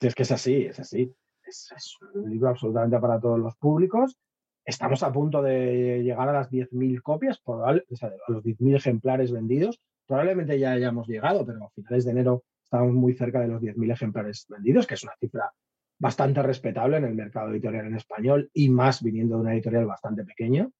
es 0.00 0.14
que 0.14 0.22
es 0.22 0.32
así, 0.32 0.64
es 0.64 0.80
así. 0.80 1.14
Es, 1.44 1.70
un 2.14 2.30
libro 2.30 2.48
absolutamente 2.48 2.98
para 2.98 3.20
todos 3.20 3.38
los 3.38 3.56
públicos. 3.56 4.16
Estamos 4.64 5.02
a 5.02 5.12
punto 5.12 5.42
de 5.42 6.02
llegar 6.02 6.28
a 6.28 6.32
las 6.32 6.50
10.000 6.50 7.02
copias, 7.02 7.40
probable, 7.40 7.84
o 7.90 7.96
sea, 7.96 8.10
a 8.28 8.32
los 8.32 8.44
10.000 8.44 8.76
ejemplares 8.76 9.32
vendidos. 9.32 9.80
Probablemente 10.06 10.58
ya 10.58 10.72
hayamos 10.72 11.08
llegado, 11.08 11.44
pero 11.44 11.64
a 11.64 11.70
finales 11.70 12.04
de 12.04 12.10
enero 12.12 12.44
estamos 12.72 12.94
muy 12.94 13.12
cerca 13.12 13.40
de 13.40 13.48
los 13.48 13.60
10.000 13.60 13.92
ejemplares 13.92 14.46
vendidos, 14.48 14.86
que 14.86 14.94
es 14.94 15.02
una 15.02 15.12
cifra 15.20 15.52
bastante 15.98 16.42
respetable 16.42 16.96
en 16.96 17.04
el 17.04 17.14
mercado 17.14 17.50
editorial 17.50 17.86
en 17.86 17.96
español 17.96 18.50
y 18.54 18.70
más 18.70 19.02
viniendo 19.02 19.36
de 19.36 19.42
una 19.42 19.52
editorial 19.52 19.84
bastante 19.84 20.24
pequeña. 20.24 20.70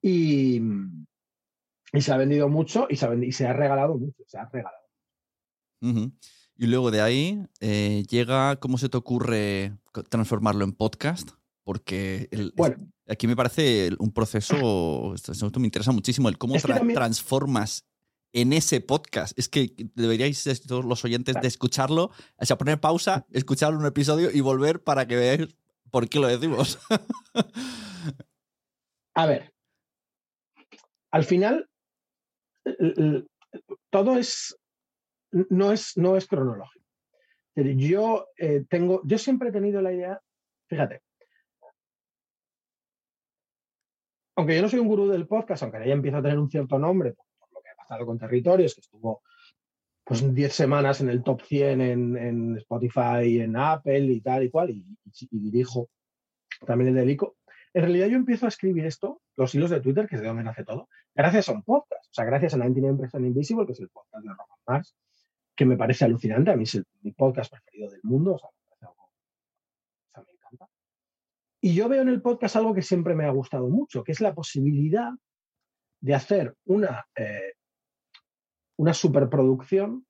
Y, 0.00 0.62
se 2.00 2.12
ha 2.12 2.16
vendido 2.16 2.48
mucho 2.48 2.86
y 2.88 2.96
se 2.96 3.04
ha, 3.04 3.14
y 3.14 3.32
se 3.32 3.46
ha 3.46 3.52
regalado 3.52 3.98
mucho, 3.98 4.22
se 4.26 4.38
ha 4.38 4.48
regalado. 4.48 4.86
Y 6.56 6.66
luego 6.66 6.90
de 6.90 7.02
ahí 7.02 7.46
eh, 7.60 8.02
llega, 8.08 8.56
¿cómo 8.56 8.78
se 8.78 8.88
te 8.88 8.96
ocurre 8.96 9.76
transformarlo 10.08 10.64
en 10.64 10.72
podcast? 10.72 11.32
Porque 11.62 12.30
aquí 13.06 13.26
me 13.26 13.36
parece 13.36 13.90
un 13.98 14.12
proceso, 14.12 15.14
esto, 15.14 15.60
me 15.60 15.66
interesa 15.66 15.92
muchísimo, 15.92 16.30
el 16.30 16.38
cómo 16.38 16.54
transformas 16.94 17.84
en 18.32 18.52
ese 18.52 18.80
podcast. 18.80 19.38
Es 19.38 19.48
que 19.48 19.74
deberíais, 19.94 20.44
todos 20.66 20.84
los 20.84 21.04
oyentes, 21.04 21.36
de 21.40 21.48
escucharlo, 21.48 22.10
o 22.36 22.44
sea, 22.44 22.58
poner 22.58 22.80
pausa, 22.80 23.26
escuchar 23.32 23.74
un 23.74 23.86
episodio 23.86 24.30
y 24.32 24.40
volver 24.40 24.82
para 24.82 25.06
que 25.06 25.16
veáis 25.16 25.56
por 25.90 26.08
qué 26.08 26.18
lo 26.18 26.28
decimos. 26.28 26.78
A 29.14 29.26
ver, 29.26 29.52
al 31.10 31.24
final, 31.24 31.68
todo 33.90 34.16
es, 34.16 34.58
no 35.30 35.70
es, 35.70 35.98
no 35.98 36.16
es 36.16 36.26
cronológico. 36.26 36.86
Yo 37.54 38.28
eh, 38.38 38.64
tengo, 38.70 39.02
yo 39.04 39.18
siempre 39.18 39.50
he 39.50 39.52
tenido 39.52 39.82
la 39.82 39.92
idea, 39.92 40.18
fíjate, 40.70 41.02
aunque 44.36 44.56
yo 44.56 44.62
no 44.62 44.68
soy 44.70 44.78
un 44.78 44.88
gurú 44.88 45.08
del 45.08 45.26
podcast, 45.26 45.62
aunque 45.62 45.86
ya 45.86 45.92
empieza 45.92 46.18
a 46.18 46.22
tener 46.22 46.38
un 46.38 46.50
cierto 46.50 46.78
nombre, 46.78 47.14
con 48.00 48.18
Territorios, 48.18 48.74
que 48.74 48.80
estuvo 48.80 49.22
pues 50.04 50.34
10 50.34 50.52
semanas 50.52 51.00
en 51.00 51.08
el 51.08 51.22
top 51.22 51.42
100 51.42 51.80
en, 51.80 52.56
Spotify, 52.56 53.40
en 53.40 53.56
Apple 53.56 54.04
y 54.04 54.20
tal 54.20 54.44
y 54.44 54.50
cual, 54.50 54.70
y, 54.70 54.84
dirijo 55.30 55.88
también 56.66 56.88
el 56.88 56.94
delico. 56.94 57.36
En 57.72 57.82
realidad 57.82 58.08
yo 58.08 58.16
empiezo 58.16 58.46
a 58.46 58.48
escribir 58.48 58.84
esto, 58.84 59.22
los 59.36 59.54
hilos 59.54 59.70
de 59.70 59.80
Twitter, 59.80 60.06
que 60.06 60.16
es 60.16 60.20
de 60.20 60.28
donde 60.28 60.44
nace 60.44 60.64
todo, 60.64 60.88
gracias 61.14 61.48
a 61.48 61.52
un 61.52 61.62
podcast, 61.62 62.04
o 62.10 62.14
sea, 62.14 62.24
gracias 62.24 62.54
a 62.54 62.58
99% 62.58 63.26
Invisible, 63.26 63.66
que 63.66 63.72
es 63.72 63.80
el 63.80 63.88
podcast 63.88 64.24
de 64.24 64.30
Roman 64.30 64.58
Mars, 64.66 64.96
que 65.54 65.64
me 65.64 65.76
parece 65.76 66.04
alucinante, 66.04 66.50
a 66.50 66.56
mí 66.56 66.64
es 66.64 66.74
el, 66.74 66.84
mi 67.02 67.12
podcast 67.12 67.50
preferido 67.50 67.90
del 67.90 68.00
mundo, 68.02 68.34
o 68.34 68.38
sea, 68.38 68.50
me 70.22 70.32
encanta. 70.32 70.68
Y 71.60 71.74
yo 71.74 71.88
veo 71.88 72.02
en 72.02 72.08
el 72.08 72.20
podcast 72.20 72.56
algo 72.56 72.74
que 72.74 72.82
siempre 72.82 73.14
me 73.14 73.24
ha 73.24 73.30
gustado 73.30 73.68
mucho, 73.68 74.02
que 74.04 74.12
es 74.12 74.20
la 74.20 74.34
posibilidad 74.34 75.12
de 76.00 76.14
hacer 76.14 76.54
una 76.66 77.06
eh, 77.16 77.54
una 78.76 78.94
superproducción 78.94 80.06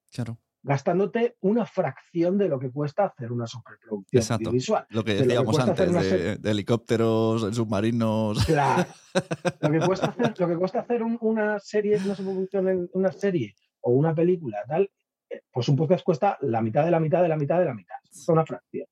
gastándote 0.65 1.37
una 1.41 1.67
fracción 1.67 2.39
de 2.39 2.49
lo 2.49 2.59
que 2.61 2.71
cuesta 2.71 3.07
hacer 3.07 3.33
una 3.33 3.47
superproducción 3.49 4.21
Exacto. 4.23 4.49
audiovisual. 4.51 4.87
Lo 4.91 5.03
que 5.03 5.15
De 5.15 5.19
lo 5.19 5.23
que 5.25 5.29
decíamos 5.29 5.59
hacer 5.59 5.89
antes, 5.89 6.11
de, 6.11 6.37
de 6.37 6.51
helicópteros, 6.51 7.55
submarinos. 7.57 8.45
Claro. 8.45 8.87
Lo 9.61 9.71
que 9.71 9.81
cuesta 9.81 10.07
hacer, 10.07 10.35
lo 10.41 10.49
que 10.49 10.57
cuesta 10.57 10.81
hacer 10.81 11.03
un- 11.03 11.19
una 11.21 11.59
serie, 11.59 11.97
una 12.03 12.15
superproducción 12.15 12.69
en 12.69 12.91
una 12.95 13.13
serie 13.13 13.55
o 13.81 13.91
una 13.93 14.15
película, 14.15 14.59
tal, 14.67 14.91
eh, 15.29 15.43
pues 15.53 15.69
un 15.69 15.77
podcast 15.77 16.03
cuesta 16.05 16.39
la 16.43 16.63
mitad 16.63 16.85
de 16.85 16.91
la 16.93 16.99
mitad 17.01 17.21
de 17.23 17.29
la 17.29 17.37
mitad 17.37 17.59
de 17.59 17.65
la 17.67 17.75
mitad. 17.75 17.97
Cuesta 18.11 18.33
una 18.33 18.47
fracción. 18.47 18.87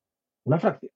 Una 0.45 0.59
fracción. 0.59 0.93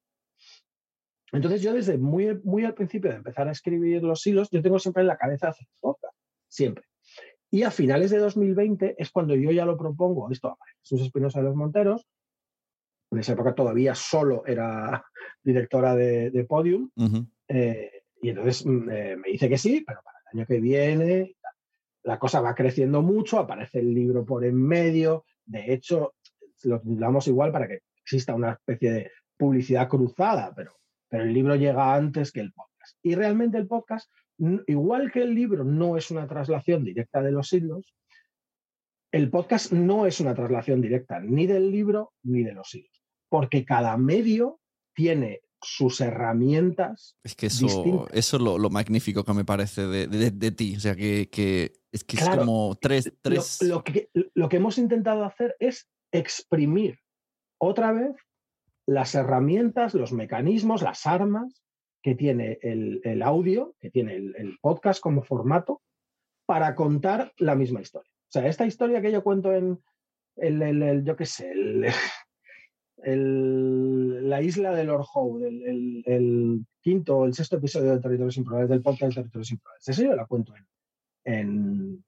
Entonces 1.33 1.63
yo 1.63 1.73
desde 1.73 1.97
muy, 1.99 2.39
muy 2.45 2.65
al 2.65 2.75
principio 2.75 3.11
de 3.11 3.17
empezar 3.17 3.49
a 3.49 3.53
escribir 3.53 4.03
los 4.03 4.27
hilos, 4.27 4.49
yo 4.51 4.61
tengo 4.63 4.79
siempre 4.79 5.01
en 5.03 5.07
la 5.09 5.17
cabeza 5.17 5.49
hacer 5.49 5.67
podcast. 5.81 6.15
Siempre. 6.49 6.85
Y 7.55 7.63
a 7.63 7.71
finales 7.71 8.11
de 8.11 8.19
2020 8.19 8.97
es 8.99 9.13
cuando 9.13 9.37
yo 9.37 9.53
ya 9.53 9.65
lo 9.65 9.79
propongo, 9.79 10.29
esto 10.29 10.49
a 10.49 10.57
Jesús 10.81 11.03
Espinosa 11.03 11.39
de 11.39 11.45
los 11.45 11.55
Monteros. 11.55 12.05
En 13.13 13.21
esa 13.21 13.35
época 13.35 13.55
todavía 13.55 13.95
solo 13.95 14.45
era 14.45 15.05
directora 15.45 15.95
de, 15.95 16.33
de 16.33 16.45
Podium. 16.47 16.91
Eh, 17.47 17.93
y 18.21 18.31
entonces 18.31 18.67
mm, 18.67 18.91
eh, 18.91 19.17
me 19.19 19.29
dice 19.29 19.49
que 19.49 19.57
sí, 19.57 19.85
pero 19.87 20.01
para 20.03 20.19
el 20.19 20.41
año 20.41 20.47
que 20.49 20.59
viene 20.59 21.37
la 22.03 22.19
cosa 22.19 22.41
va 22.41 22.57
creciendo 22.57 23.03
mucho, 23.03 23.39
aparece 23.39 23.79
el 23.79 23.95
libro 23.95 24.25
por 24.25 24.45
en 24.45 24.61
medio. 24.61 25.25
De 25.45 25.73
hecho, 25.73 26.15
lo 26.65 26.81
titulamos 26.81 27.29
igual 27.29 27.53
para 27.53 27.69
que 27.69 27.83
exista 28.03 28.35
una 28.35 28.51
especie 28.51 28.91
de 28.91 29.11
publicidad 29.37 29.89
cruzada, 29.89 30.53
pero, 30.57 30.73
pero 31.09 31.23
el 31.23 31.33
libro 31.33 31.55
llega 31.55 31.95
antes 31.95 32.33
que 32.33 32.41
el 32.41 32.53
podcast. 32.53 32.99
Y 33.01 33.15
realmente 33.15 33.59
el 33.59 33.69
podcast, 33.69 34.11
igual 34.67 35.11
que 35.13 35.23
el 35.23 35.35
libro 35.35 35.65
no 35.65 35.97
es 35.97 36.11
una 36.11 36.27
traslación 36.27 36.85
directa 36.85 37.23
de 37.23 37.33
los 37.33 37.53
hilos, 37.53 37.95
el 39.13 39.31
podcast 39.31 39.73
no 39.73 40.07
es 40.07 40.21
una 40.21 40.35
traslación 40.35 40.81
directa 40.81 41.21
ni 41.21 41.47
del 41.47 41.71
libro 41.71 42.13
ni 42.25 42.43
de 42.43 42.53
los 42.53 42.75
hilos, 42.75 43.05
porque 43.29 43.65
cada 43.65 43.97
medio 43.97 44.61
tiene 44.95 45.41
sus 45.63 46.01
herramientas 46.01 47.17
Es 47.23 47.35
que 47.35 47.47
eso, 47.47 47.65
distintas. 47.67 48.09
eso 48.13 48.37
es 48.37 48.43
lo, 48.43 48.59
lo 48.59 48.69
magnífico 48.71 49.25
que 49.25 49.33
me 49.33 49.45
parece 49.47 49.87
de, 49.87 50.07
de- 50.09 50.31
de 50.31 50.51
ti. 50.51 50.77
O 50.77 50.81
sea, 50.81 50.95
que, 50.95 51.31
que 51.31 51.73
es 51.91 52.05
que 52.05 52.17
es 52.17 52.23
Claro. 52.23 52.41
como 52.45 52.77
tres, 52.79 53.07
Lo- 53.07 53.13
tres. 53.23 53.63
Lo, 53.63 53.83
que, 53.85 54.11
lo 54.35 54.49
que 54.51 54.57
hemos 54.59 54.77
intentado 54.77 55.25
hacer 55.25 55.57
es 55.61 55.89
exprimir 56.13 56.99
otra 57.59 57.93
vez 57.93 58.15
las 58.87 59.15
herramientas, 59.15 59.95
los 59.95 60.13
mecanismos, 60.13 60.83
las 60.83 61.07
armas 61.07 61.64
que 62.05 62.15
tiene 62.15 62.59
el, 62.61 63.23
audio, 63.23 63.75
que 63.81 63.89
tiene 63.89 64.17
el, 64.17 64.59
podcast 64.61 65.01
como 65.01 65.23
formato, 65.23 65.81
para 66.45 66.75
contar 66.75 67.33
la 67.39 67.55
misma 67.55 67.81
historia. 67.81 68.13
O 68.13 68.29
sea, 68.29 68.47
esta 68.47 68.67
historia 68.67 69.01
que 69.01 69.11
yo 69.11 69.25
cuento 69.25 69.55
en 69.55 69.81
el, 70.37 71.03
yo 71.03 71.17
qué 71.17 71.25
sé, 71.25 71.51
la 73.07 74.43
isla 74.43 74.75
de 74.75 74.85
Lord 74.85 75.07
Howe, 75.15 75.47
el, 75.47 76.67
quinto 76.83 77.17
o 77.17 77.25
el 77.25 77.33
sexto 77.33 77.57
episodio 77.57 77.93
de 77.93 78.01
Territorios 78.01 78.37
Improbables, 78.37 78.69
del 78.69 78.83
podcast 78.83 79.15
Territorios 79.15 79.53
Improbables. 79.53 79.89
Eso 79.89 80.03
yo 80.03 80.15
la 80.15 80.27
cuento 80.27 80.53
en, 80.55 80.67
en, 81.25 82.05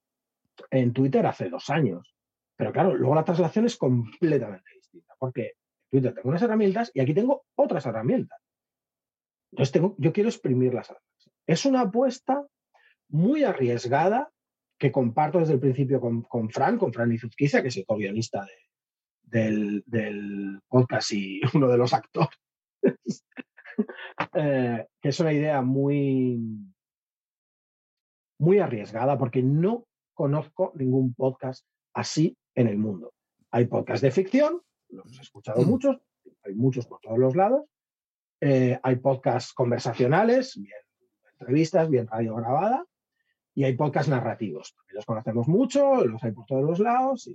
en 0.73 0.93
Twitter 0.93 1.25
hace 1.25 1.49
dos 1.49 1.71
años. 1.71 2.15
Pero 2.55 2.71
claro, 2.71 2.95
luego 2.95 3.15
la 3.15 3.25
traslación 3.25 3.65
es 3.65 3.79
completamente 3.79 4.71
distinta, 4.75 5.15
porque 5.19 5.53
Twitter 5.91 6.13
tengo 6.13 6.29
unas 6.29 6.43
herramientas 6.43 6.91
y 6.93 7.01
aquí 7.01 7.15
tengo 7.15 7.47
otras 7.55 7.87
herramientas. 7.87 8.46
Entonces 9.53 9.73
tengo, 9.73 9.95
yo 9.99 10.13
quiero 10.13 10.29
exprimir 10.29 10.75
las 10.75 10.91
armas. 10.91 11.05
Es 11.47 11.65
una 11.67 11.83
apuesta 11.83 12.45
muy 13.09 13.45
arriesgada 13.45 14.31
que 14.79 14.93
comparto 14.93 15.39
desde 15.39 15.55
el 15.55 15.61
principio 15.61 16.01
con, 16.01 16.23
con 16.23 16.51
Fran, 16.51 16.77
con 16.79 16.93
Fran 16.93 17.13
Izuzquiza, 17.13 17.63
que 17.63 17.69
es 17.69 17.77
el 17.77 17.87
co-guionista 17.87 18.45
de- 18.45 18.51
del, 19.23 19.83
del 19.87 20.61
podcast 20.69 21.13
y 21.13 21.41
uno 21.55 21.69
de 21.69 21.79
los 21.79 21.93
actores. 21.93 22.39
Eh, 24.35 24.87
que 25.01 25.09
es 25.09 25.21
una 25.21 25.33
idea 25.33 25.61
muy, 25.63 26.39
muy 28.39 28.59
arriesgada 28.59 29.19
porque 29.19 29.43
no 29.43 29.87
conozco 30.15 30.73
ningún 30.77 31.15
podcast 31.15 31.67
así 31.95 32.37
en 32.55 32.69
el 32.69 32.79
mundo. 32.79 33.13
Hay 33.51 33.67
podcasts 33.67 34.03
de 34.03 34.11
ficción, 34.11 34.61
los 34.89 35.19
he 35.19 35.23
escuchado 35.23 35.63
Mm. 35.63 35.69
muchos, 35.69 35.97
hay 36.45 36.55
muchos 36.55 36.87
por 36.87 37.01
todos 37.01 37.19
los 37.19 37.35
lados. 37.37 37.65
Eh, 38.41 38.79
hay 38.83 38.97
podcasts 38.97 39.53
conversacionales, 39.53 40.57
bien 40.57 40.73
entrevistas, 41.39 41.89
bien 41.91 42.07
radio 42.07 42.35
grabada, 42.37 42.85
y 43.55 43.65
hay 43.65 43.75
podcasts 43.75 44.11
narrativos. 44.11 44.77
Los 44.89 45.05
conocemos 45.05 45.49
mucho, 45.49 46.05
los 46.05 46.23
hay 46.25 46.33
por 46.33 46.47
todos 46.47 46.65
los 46.65 46.79
lados. 46.79 47.31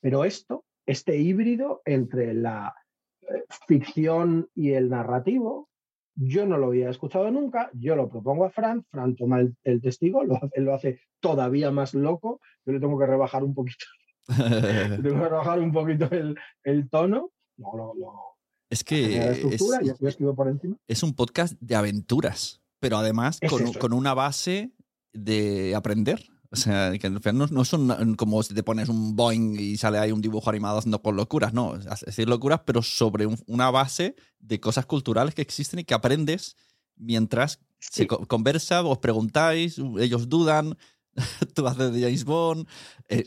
Pero 0.00 0.24
esto, 0.24 0.64
este 0.86 1.16
híbrido 1.16 1.82
entre 1.84 2.34
la 2.34 2.74
eh, 3.20 3.44
ficción 3.66 4.48
y 4.54 4.72
el 4.72 4.90
narrativo, 4.90 5.68
yo 6.14 6.44
no 6.46 6.58
lo 6.58 6.66
había 6.66 6.90
escuchado 6.90 7.30
nunca, 7.30 7.70
yo 7.72 7.96
lo 7.96 8.08
propongo 8.08 8.44
a 8.44 8.50
Fran, 8.50 8.84
Fran 8.90 9.16
toma 9.16 9.40
el, 9.40 9.80
testigo, 9.80 10.24
lo 10.24 10.36
hace, 10.36 10.60
lo 10.60 10.74
hace 10.74 11.00
todavía 11.20 11.70
más 11.70 11.94
loco, 11.94 12.40
yo 12.66 12.72
le 12.72 12.80
tengo 12.80 12.98
que 12.98 13.06
rebajar 13.06 13.44
un 13.44 13.54
poquito, 13.54 13.86
tengo 14.26 15.22
que 15.22 15.28
rebajar 15.28 15.58
un 15.60 15.72
poquito 15.72 16.08
el, 16.10 16.90
tono, 16.90 17.30
lo- 17.56 18.31
es 18.72 18.80
la 18.80 18.84
que 18.84 19.30
estructura, 19.32 19.78
es, 19.80 19.86
yo, 19.88 19.94
yo 20.00 20.08
escribo 20.08 20.34
por 20.34 20.48
encima. 20.48 20.76
es 20.88 21.02
un 21.02 21.14
podcast 21.14 21.54
de 21.60 21.74
aventuras, 21.76 22.60
pero 22.80 22.96
además 22.96 23.38
Es 23.40 23.50
con, 23.78 23.92
una 23.92 24.14
base 24.14 24.72
de 25.12 25.74
aprender. 25.74 26.24
O 26.50 26.56
sea, 26.56 26.92
que 26.98 27.08
no, 27.08 27.46
no 27.46 27.64
son 27.64 28.14
como 28.16 28.42
si 28.42 28.52
te 28.52 28.62
pones 28.62 28.90
un 28.90 29.16
Boeing 29.16 29.56
y 29.58 29.78
sale 29.78 29.98
ahí 29.98 30.12
un 30.12 30.20
dibujo 30.20 30.50
animado 30.50 30.78
haciendo 30.78 31.00
con 31.00 31.16
locuras, 31.16 31.54
no, 31.54 31.76
es 31.76 32.00
decir 32.04 32.28
locuras, 32.28 32.60
pero 32.66 32.82
sobre 32.82 33.24
un- 33.24 33.38
una 33.46 33.70
base 33.70 34.16
de 34.38 34.60
cosas 34.60 34.84
culturales 34.84 35.34
que 35.34 35.40
existen 35.40 35.80
y 35.80 35.84
que 35.84 35.94
aprendes 35.94 36.56
mientras 36.96 37.58
se 37.78 38.02
Sí. 38.02 38.06
conversa, 38.06 38.82
os 38.82 38.98
preguntáis, 38.98 39.78
ellos 39.98 40.28
dudan, 40.28 40.76
tú 41.54 41.66
haces 41.66 41.92
de 41.92 42.00
James 42.00 42.24
Bond. 42.24 42.66
Eh, 43.08 43.26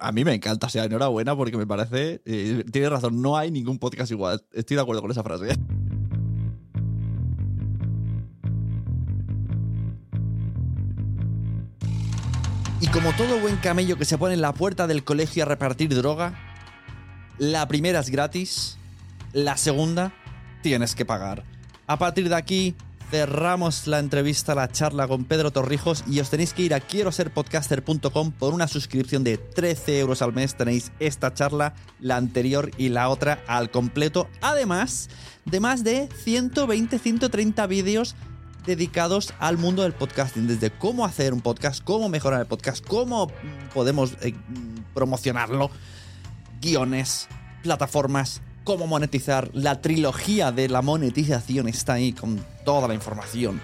a 0.00 0.12
mí 0.12 0.24
me 0.24 0.34
encanta, 0.34 0.66
o 0.66 0.70
sea, 0.70 0.84
enhorabuena 0.84 1.36
porque 1.36 1.56
me 1.56 1.66
parece, 1.66 2.22
eh, 2.24 2.64
tienes 2.70 2.90
razón, 2.90 3.20
no 3.20 3.36
hay 3.36 3.50
ningún 3.50 3.78
podcast 3.78 4.10
igual. 4.10 4.42
Estoy 4.52 4.76
de 4.76 4.82
acuerdo 4.82 5.02
con 5.02 5.10
esa 5.10 5.22
frase. 5.22 5.56
Y 12.80 12.86
como 12.88 13.12
todo 13.12 13.40
buen 13.40 13.56
camello 13.56 13.98
que 13.98 14.04
se 14.04 14.16
pone 14.18 14.34
en 14.34 14.40
la 14.40 14.54
puerta 14.54 14.86
del 14.86 15.02
colegio 15.02 15.42
a 15.42 15.46
repartir 15.46 15.92
droga, 15.94 16.38
la 17.36 17.66
primera 17.66 18.00
es 18.00 18.08
gratis, 18.08 18.78
la 19.32 19.56
segunda 19.56 20.14
tienes 20.62 20.94
que 20.94 21.04
pagar. 21.04 21.44
A 21.86 21.98
partir 21.98 22.28
de 22.28 22.36
aquí 22.36 22.76
cerramos 23.10 23.86
la 23.86 23.98
entrevista, 23.98 24.54
la 24.54 24.68
charla 24.68 25.08
con 25.08 25.24
Pedro 25.24 25.50
Torrijos 25.50 26.04
y 26.06 26.20
os 26.20 26.30
tenéis 26.30 26.52
que 26.52 26.62
ir 26.62 26.74
a 26.74 26.80
quiero 26.80 27.10
ser 27.10 27.32
podcaster.com 27.32 28.32
por 28.32 28.52
una 28.52 28.68
suscripción 28.68 29.24
de 29.24 29.38
13 29.38 30.00
euros 30.00 30.22
al 30.22 30.32
mes. 30.32 30.56
Tenéis 30.56 30.92
esta 31.00 31.32
charla, 31.32 31.74
la 32.00 32.16
anterior 32.16 32.70
y 32.76 32.90
la 32.90 33.08
otra 33.08 33.42
al 33.46 33.70
completo. 33.70 34.28
Además 34.40 35.08
de 35.44 35.60
más 35.60 35.84
de 35.84 36.08
120-130 36.08 37.66
vídeos 37.68 38.14
dedicados 38.66 39.32
al 39.38 39.56
mundo 39.56 39.82
del 39.82 39.94
podcasting, 39.94 40.46
desde 40.46 40.70
cómo 40.70 41.06
hacer 41.06 41.32
un 41.32 41.40
podcast, 41.40 41.82
cómo 41.82 42.10
mejorar 42.10 42.40
el 42.40 42.46
podcast, 42.46 42.86
cómo 42.86 43.26
mm, 43.26 43.72
podemos 43.72 44.12
eh, 44.20 44.32
mm, 44.32 44.92
promocionarlo, 44.92 45.70
guiones, 46.60 47.28
plataformas, 47.62 48.42
cómo 48.68 48.86
monetizar, 48.86 49.48
la 49.54 49.80
trilogía 49.80 50.52
de 50.52 50.68
la 50.68 50.82
monetización 50.82 51.68
está 51.68 51.94
ahí 51.94 52.12
con 52.12 52.38
toda 52.66 52.86
la 52.86 52.92
información, 52.92 53.62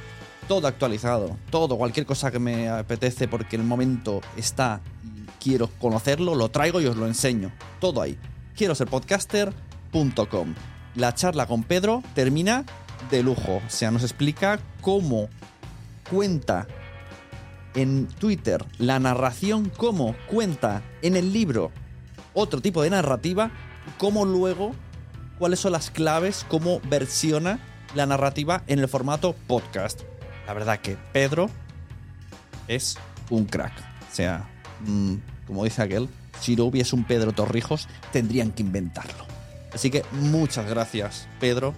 todo 0.48 0.66
actualizado, 0.66 1.36
todo, 1.50 1.76
cualquier 1.76 2.06
cosa 2.06 2.30
que 2.30 2.38
me 2.38 2.70
apetece 2.70 3.28
porque 3.28 3.56
el 3.56 3.64
momento 3.64 4.22
está 4.34 4.80
y 5.04 5.26
quiero 5.44 5.68
conocerlo, 5.78 6.34
lo 6.34 6.48
traigo 6.48 6.80
y 6.80 6.86
os 6.86 6.96
lo 6.96 7.06
enseño, 7.06 7.52
todo 7.82 8.00
ahí. 8.00 8.18
Quiero 8.56 8.74
ser 8.74 8.88
podcaster.com. 8.88 10.54
La 10.94 11.14
charla 11.14 11.46
con 11.46 11.64
Pedro 11.64 12.02
termina 12.14 12.64
de 13.10 13.22
lujo. 13.22 13.56
O 13.56 13.68
sea, 13.70 13.90
nos 13.90 14.04
explica 14.04 14.58
cómo 14.80 15.28
cuenta 16.08 16.66
en 17.74 18.06
Twitter 18.06 18.64
la 18.78 18.98
narración, 19.00 19.70
cómo 19.76 20.16
cuenta 20.30 20.82
en 21.02 21.14
el 21.14 21.34
libro 21.34 21.72
otro 22.32 22.62
tipo 22.62 22.82
de 22.82 22.88
narrativa, 22.88 23.50
cómo 23.98 24.24
luego, 24.24 24.74
cuáles 25.38 25.60
son 25.60 25.72
las 25.72 25.90
claves, 25.90 26.44
cómo 26.48 26.80
versiona 26.88 27.58
la 27.94 28.06
narrativa 28.06 28.62
en 28.66 28.78
el 28.78 28.88
formato 28.88 29.34
podcast. 29.46 30.02
La 30.46 30.54
verdad 30.54 30.80
que 30.80 30.96
Pedro 31.12 31.48
es 32.68 32.98
un 33.30 33.46
crack. 33.46 33.72
O 34.10 34.14
sea, 34.14 34.48
mm, 34.86 35.14
como 35.46 35.64
dice 35.64 35.82
aquel, 35.82 36.08
si 36.40 36.56
no 36.56 36.64
hubiese 36.64 36.94
un 36.96 37.04
Pedro 37.04 37.32
Torrijos, 37.32 37.88
tendrían 38.12 38.52
que 38.52 38.62
inventarlo. 38.62 39.24
Así 39.72 39.90
que 39.90 40.04
muchas 40.12 40.68
gracias, 40.68 41.28
Pedro, 41.40 41.74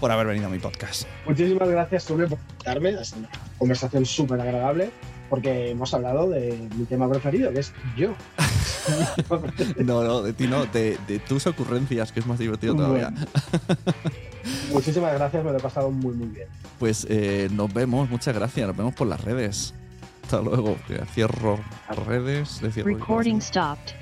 por 0.00 0.10
haber 0.10 0.26
venido 0.26 0.46
a 0.46 0.50
mi 0.50 0.58
podcast. 0.58 1.04
Muchísimas 1.26 1.68
gracias, 1.68 2.04
por 2.04 2.20
invitarme. 2.20 3.04
Sido 3.04 3.20
una 3.20 3.28
conversación 3.58 4.06
súper 4.06 4.40
agradable. 4.40 4.90
porque 5.30 5.70
hemos 5.70 5.94
hablado 5.94 6.28
de 6.28 6.68
mi 6.76 6.84
tema 6.84 7.08
preferido, 7.08 7.50
que 7.54 7.60
es 7.60 7.72
yo. 7.96 8.14
no, 9.84 10.02
no, 10.02 10.22
de 10.22 10.32
ti 10.32 10.46
no, 10.46 10.66
de, 10.66 10.98
tus 11.28 11.46
ocurrencias, 11.46 12.12
que 12.12 12.20
es 12.20 12.26
más 12.26 12.38
divertido 12.38 12.74
todavía. 12.74 13.12
Muchísimas 14.72 15.14
gracias, 15.14 15.44
me 15.44 15.52
lo 15.52 15.58
he 15.58 15.60
pasado 15.60 15.90
muy, 15.90 16.14
muy 16.14 16.28
bien. 16.28 16.48
Pues 16.78 17.06
eh, 17.08 17.48
nos 17.52 17.72
vemos, 17.72 18.10
muchas 18.10 18.34
gracias, 18.34 18.66
nos 18.66 18.76
vemos 18.76 18.94
por 18.94 19.06
las 19.06 19.22
redes. 19.22 19.74
Hasta 20.24 20.40
luego, 20.40 20.76
cierro 21.14 21.60
redes. 22.06 22.60
Recording 22.84 23.40
stopped. 23.40 24.01